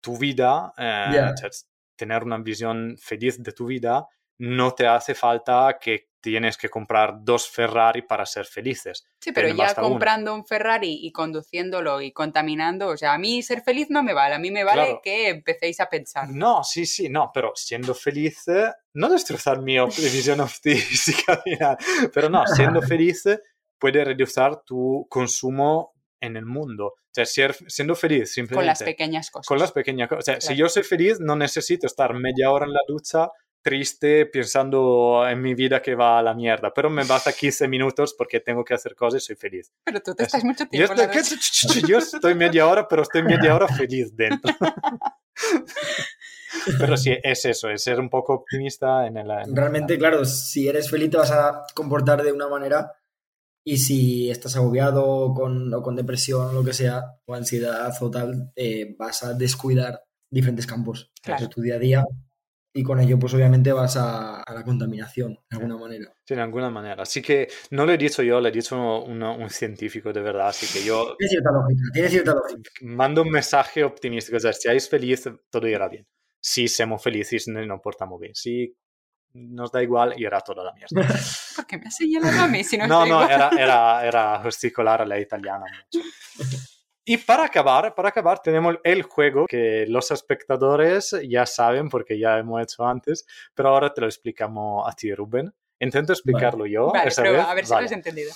[0.00, 1.50] tu vida, eh, cioè,
[1.96, 4.06] tener una visión feliz de tu vida,
[4.38, 9.04] no te hace falta que tienes que comprar dos Ferrari para ser felices.
[9.20, 9.90] Sí, pero ya basta uno.
[9.90, 14.14] comprando un Ferrari y conduciéndolo y contaminando, o sea, a mí ser feliz no me
[14.14, 15.00] vale, a mí me vale Claro.
[15.04, 16.28] que empecéis a pensar.
[16.30, 20.38] No, sí, sí, no, pero siendo feliz, eh, no destrozar mi visión
[21.60, 21.76] nada,
[22.12, 23.40] pero no, siendo feliz eh,
[23.78, 26.86] puede reducir tu consumo en el mundo.
[26.86, 29.46] O sea, ser- siendo feliz simplemente Con las pequeñas cosas.
[29.46, 30.22] con las pequeñas cosas.
[30.22, 30.58] O sea, si Claro.
[30.60, 33.28] yo soy feliz, no necesito estar media hora en la ducha
[33.64, 38.14] triste pensando en mi vida que va a la mierda, pero me basta 15 minutos
[38.16, 39.72] porque tengo que hacer cosas y soy feliz.
[39.84, 40.36] Pero tú te Eso.
[40.36, 41.82] estás mucho Yo tiempo la estoy.
[41.88, 44.54] Yo estoy media hora, pero estoy media hora feliz dentro.
[46.78, 49.28] Pero sí, es eso, es ser un poco optimista en el...
[49.30, 52.92] en- Realmente, claro, si eres feliz te vas a comportar de una manera
[53.66, 57.92] y si estás agobiado o con, o con depresión o lo que sea, o ansiedad
[58.00, 61.48] o tal, eh, vas a descuidar diferentes campos Claro.
[61.48, 62.04] tu día a día
[62.76, 66.12] y con ello pues obviamente vas a, a la contaminación de alguna manera.
[66.26, 67.02] Sí, de alguna manera.
[67.04, 70.48] Así que no lo he dicho yo, lo he dicho uno- un científico de verdad,
[70.48, 72.70] así que yo Tiene cierta lógica, tiene cierta lógica.
[72.82, 76.06] mando un mensaje optimista, o sea, si seáis felices, todo irá bien.
[76.40, 78.34] Si somos felices, no nos portamos bien.
[78.34, 78.76] Si
[79.34, 80.88] nos da igual, irá toda la mierda.
[81.56, 85.00] ¿Por qué me has señalado a mí si no, No, no, era, era, era gesticular
[85.02, 85.64] a la italiana.
[87.06, 92.38] Y para acabar, para acabar, tenemos el juego que los espectadores ya saben porque ya
[92.38, 95.54] hemos hecho antes, pero ahora te lo explicamos a ti, Rubén.
[95.80, 96.92] Intento explicarlo yo.
[96.92, 97.46] Vale, esa prueba, vez.
[97.46, 97.82] a ver si Vale.
[97.82, 98.32] lo has entendido.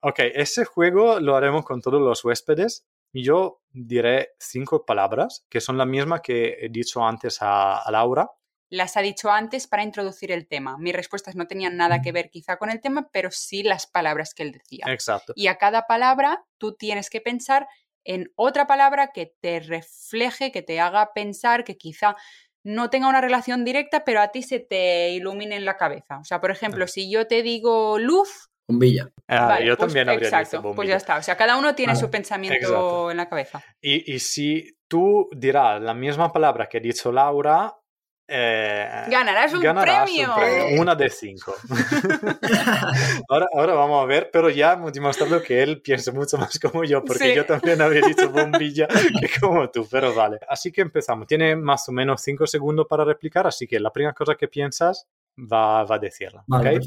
[0.00, 2.86] Ok, ese juego lo haremos con todos los huéspedes.
[3.12, 8.30] Yo diré cinco palabras que son la misma que he dicho antes a, a Laura.
[8.70, 10.78] Las ha dicho antes para introducir el tema.
[10.78, 14.32] Mis respuestas no tenían nada que ver quizá con el tema, pero sí las palabras
[14.32, 14.86] que él decía.
[14.88, 15.34] Exacto.
[15.36, 17.68] Y a cada palabra tú tienes que pensar
[18.04, 22.16] en otra palabra que te refleje, que te haga pensar, que quizá
[22.64, 26.18] no tenga una relación directa, pero a ti se te ilumine en la cabeza.
[26.18, 29.10] O sea, por ejemplo, si yo te digo luz, Bombilla.
[29.26, 31.16] Ah, vale, yo pues también habría exacto, dicho pues ya está.
[31.16, 33.10] O sea, cada uno tiene Vale, su pensamiento exacto.
[33.10, 33.62] en la cabeza.
[33.80, 37.74] Y, y si tú dirás la misma palabra que ha dicho Laura,
[38.34, 40.30] eh, Ganarás un ganarás premio.
[40.30, 41.54] un premio, una de cinco.
[43.28, 46.84] ahora, ahora vamos a ver, pero ya hemos demostrado que él piensa mucho más como
[46.84, 47.34] yo, porque Sí.
[47.34, 50.38] yo también habría dicho bombilla que como tú, pero vale.
[50.48, 51.26] Así que empezamos.
[51.26, 55.06] Tiene más o menos cinco segundos para replicar, así que la primera cosa que piensas
[55.38, 56.42] va, va a decirla.
[56.46, 56.82] Vale, ¿ok?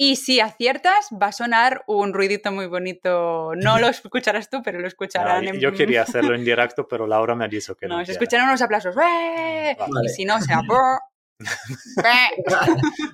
[0.00, 3.52] Y si aciertas, va a sonar un ruidito muy bonito.
[3.56, 5.60] No lo escucharás tú, pero lo escucharán No, en...
[5.60, 7.98] yo quería hacerlo en directo, pero Laura me ha dicho que no.
[7.98, 8.94] No, se escucharán unos aplausos.
[8.96, 9.76] ¡Eh!
[9.76, 10.06] Vale.
[10.06, 10.62] Y si no, será...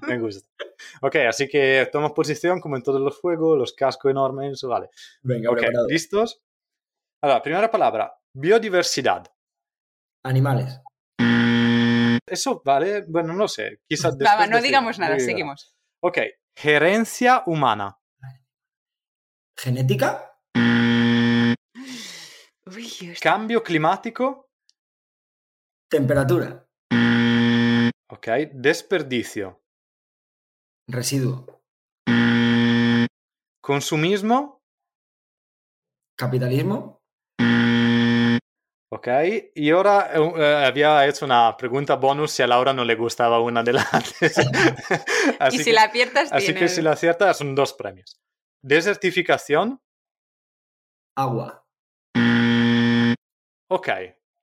[0.07, 0.47] Me gusta.
[1.01, 4.91] Ok, así que toma posición como en todos los juegos, los cascos enormes, vale.
[5.23, 5.89] Venga, Ok, preparado.
[5.89, 6.43] ¿listos?
[7.23, 9.27] Allora, primera palabra, biodiversidad.
[10.23, 10.81] Animales.
[12.27, 15.75] Eso vale, bueno, no sé, quizás Va, después va, no digamos nada, seguimos.
[16.03, 16.19] Ok,
[16.57, 17.99] gerencia humana.
[19.57, 20.39] Genética.
[22.67, 24.51] Uy, Cambio climático.
[25.89, 26.67] Temperatura.
[28.11, 29.63] Ok, desperdicio.
[30.89, 31.63] Residuo.
[33.61, 34.63] Consumismo.
[36.17, 37.04] Capitalismo.
[38.95, 39.09] Ok,
[39.57, 43.41] y ahora eh, eh, había hecho una pregunta bonus si a Laura no le gustaba
[43.41, 44.37] una de las antes.
[44.39, 48.21] y Así si que- la aciertas, Así que tienes- si la acierta son dos premios.
[48.63, 49.81] Desertificación.
[51.17, 51.65] Agua.
[53.69, 53.89] Ok.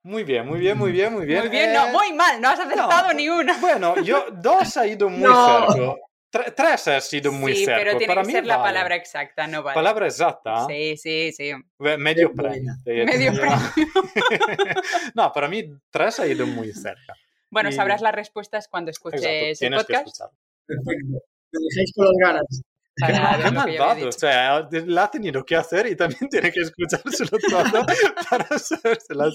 [0.04, 1.40] Muy bien, muy bien, muy bien, muy bien.
[1.40, 3.56] Muy bien, no, Eh, muy mal, no has acertado no, ni una.
[3.58, 5.72] Bueno, yo dos ha ido muy No.
[5.72, 5.94] cerca.
[6.32, 7.78] Tre- tres ha sido muy sí, cerca.
[7.80, 8.68] pero tiene Para que mí ser la vale.
[8.70, 9.74] palabra exacta, no vale.
[9.74, 10.66] Palabra exacta.
[10.66, 11.52] Sí, sí, sí.
[11.78, 12.72] Medio premio.
[12.86, 13.40] Medio te-
[15.14, 17.14] no, para mí tres ha ido muy cerca.
[17.50, 20.06] Bueno, Y- sabrás las respuestas cuando escuches Exacto, el tienes que podcast.
[20.08, 20.38] escucharlo.
[20.66, 21.26] Perfecto.
[21.52, 22.62] Me dejáis con las ganas.
[22.96, 24.08] que malvado, dicho.
[24.08, 27.84] o sea, la ha tenido que hacer y también tiene que escuchárselo todo
[28.30, 29.30] para saberse la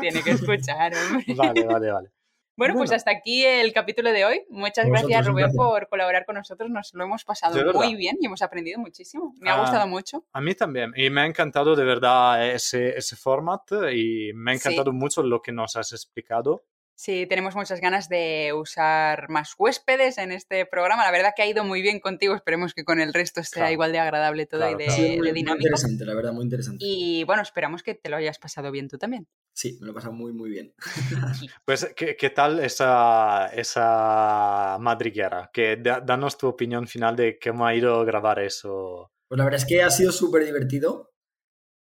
[0.00, 1.24] tiene que escuchar, hombre.
[1.34, 2.10] Vale, vale, vale.
[2.58, 4.42] Bueno, pues hasta aquí el capítulo de hoy.
[4.50, 6.68] Muchas gracias, un Rubén, por colaborar con nosotros.
[6.68, 9.32] Nos lo hemos pasado muy bien y hemos aprendido muchísimo.
[9.38, 10.24] Me ha Ah, gustado mucho.
[10.32, 10.92] A mí también.
[10.96, 14.68] Y me ha encantado de verdad ese, ese format y me ha Sí.
[14.68, 16.64] encantado mucho lo que nos has explicado.
[17.00, 21.04] Sí, tenemos muchas ganas de usar más huéspedes en este programa.
[21.04, 22.34] La verdad que ha ido muy bien contigo.
[22.34, 25.50] Esperemos que con el resto sea igual de agradable todo y de, dinámico.
[25.50, 26.84] Muy interesante, la verdad, muy interesante.
[26.84, 29.28] Y bueno, esperamos que te lo hayas pasado bien tú también.
[29.52, 30.74] Sí, me lo he pasado muy, muy bien.
[31.64, 35.50] pues, ¿qué, ¿qué, tal esa, esa madriguera?
[35.52, 39.12] Que, danos tu opinión final de cómo ha ido a grabar eso.
[39.28, 41.12] Pues la verdad es que ha sido súper divertido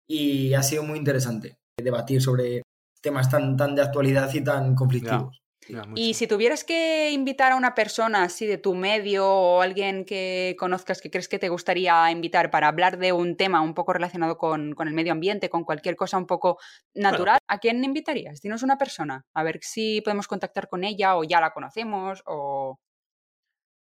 [0.06, 2.65] y ha sido muy interesante debatir sobre
[3.00, 5.42] temas tan, tan de actualidad y tan conflictivos.
[5.96, 10.54] y si tuvieras que invitar a una persona así de tu medio o alguien que
[10.58, 14.38] conozcas que crees que te gustaría invitar para hablar de un tema un poco relacionado
[14.38, 16.58] con, el medio ambiente, con cualquier cosa un poco
[16.94, 18.40] natural, ¿a quién invitarías?
[18.40, 22.78] Dinos una persona, a ver si podemos contactar con ella o ya la conocemos o...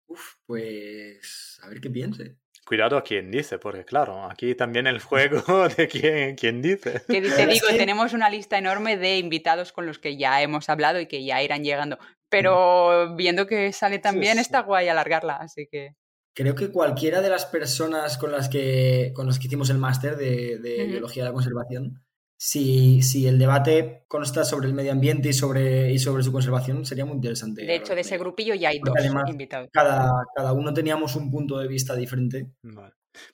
[0.07, 4.99] Uf, pues a ver qué piense cuidado a quien dice, porque claro, aquí también el
[4.99, 5.41] juego
[5.77, 7.03] de quién, quién dice.
[7.07, 10.99] Que te digo, tenemos una lista enorme de invitados con los que ya hemos hablado
[10.99, 11.97] y que ya irán llegando,
[12.29, 15.95] pero viendo que sale también está guay alargarla, así que...
[16.33, 20.17] Creo que cualquiera de las personas con las que, con las que hicimos el máster
[20.17, 22.03] de, Biología de la Conservación
[22.37, 26.85] si, si, el debate consta sobre el medio ambiente y sobre, y sobre su conservación,
[26.85, 27.65] sería muy interesante.
[27.65, 28.95] De hecho, de ese grupillo ya hay dos
[29.29, 29.69] invitados.
[29.71, 32.51] Cada, cada, uno teníamos un punto de vista diferente.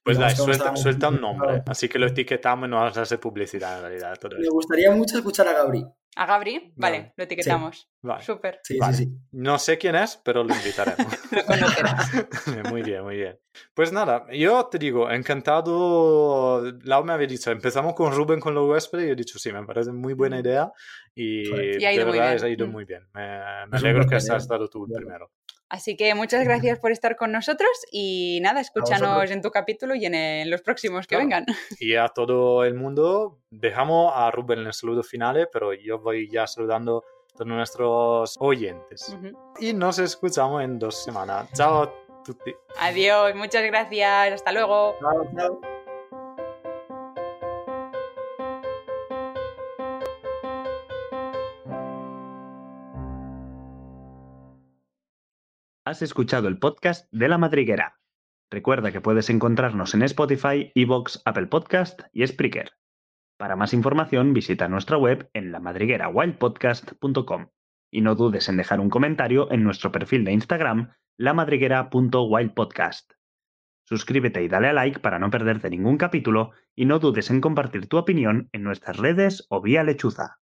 [0.03, 4.19] Pues suelta, un nombre, así que lo etiquetamos y nos hace publicidad en realidad.
[4.39, 5.85] Me gustaría mucho escuchar a Gabri.
[6.15, 6.73] ¿A Gabri?
[6.75, 7.89] Vale, lo etiquetamos.
[8.01, 8.23] Vale.
[8.23, 8.59] Súper.
[8.63, 9.17] Sí, sí, sí.
[9.31, 11.07] No sé quién es, pero lo invitaremos.
[11.31, 12.11] lo conocerás.
[12.69, 13.39] muy bien, muy bien.
[13.73, 16.69] Pues nada, yo te digo, encantado.
[16.83, 19.65] Lau me había dicho, empezamos con Rubén con los huéspedes y he dicho, sí, me
[19.65, 20.71] parece muy buena idea
[21.15, 21.47] y,
[21.79, 23.07] y ha ido de verdad muy ha ido muy bien.
[23.13, 25.31] Me, me alegro que has estado tú el primero.
[25.71, 30.05] Así que muchas gracias por estar con nosotros y nada, escúchanos en tu capítulo y
[30.05, 31.45] en, los próximos que vengan.
[31.79, 36.29] Y a todo el mundo, dejamos a Rubén en el saludo final, pero yo voy
[36.29, 39.15] ya saludando a todos nuestros oyentes.
[39.61, 41.49] Y nos escuchamos en dos semanas.
[41.53, 41.93] Chao a
[42.25, 42.53] tutti.
[42.77, 44.97] Adiós, muchas gracias, hasta luego.
[44.99, 45.80] Chao, chao.
[55.91, 57.99] Has escuchado el podcast de La Madriguera.
[58.49, 62.71] Recuerda que puedes encontrarnos en Spotify, Evox, Apple Podcast y Spreaker.
[63.37, 67.47] Para más información visita nuestra web en lamadriguerawildpodcast.com
[67.91, 73.11] y no dudes en dejar un comentario en nuestro perfil de Instagram lamadriguera.wildpodcast.
[73.83, 77.89] Suscríbete y dale a like para no perderte ningún capítulo y no dudes en compartir
[77.89, 80.40] tu opinión en nuestras redes o vía lechuza.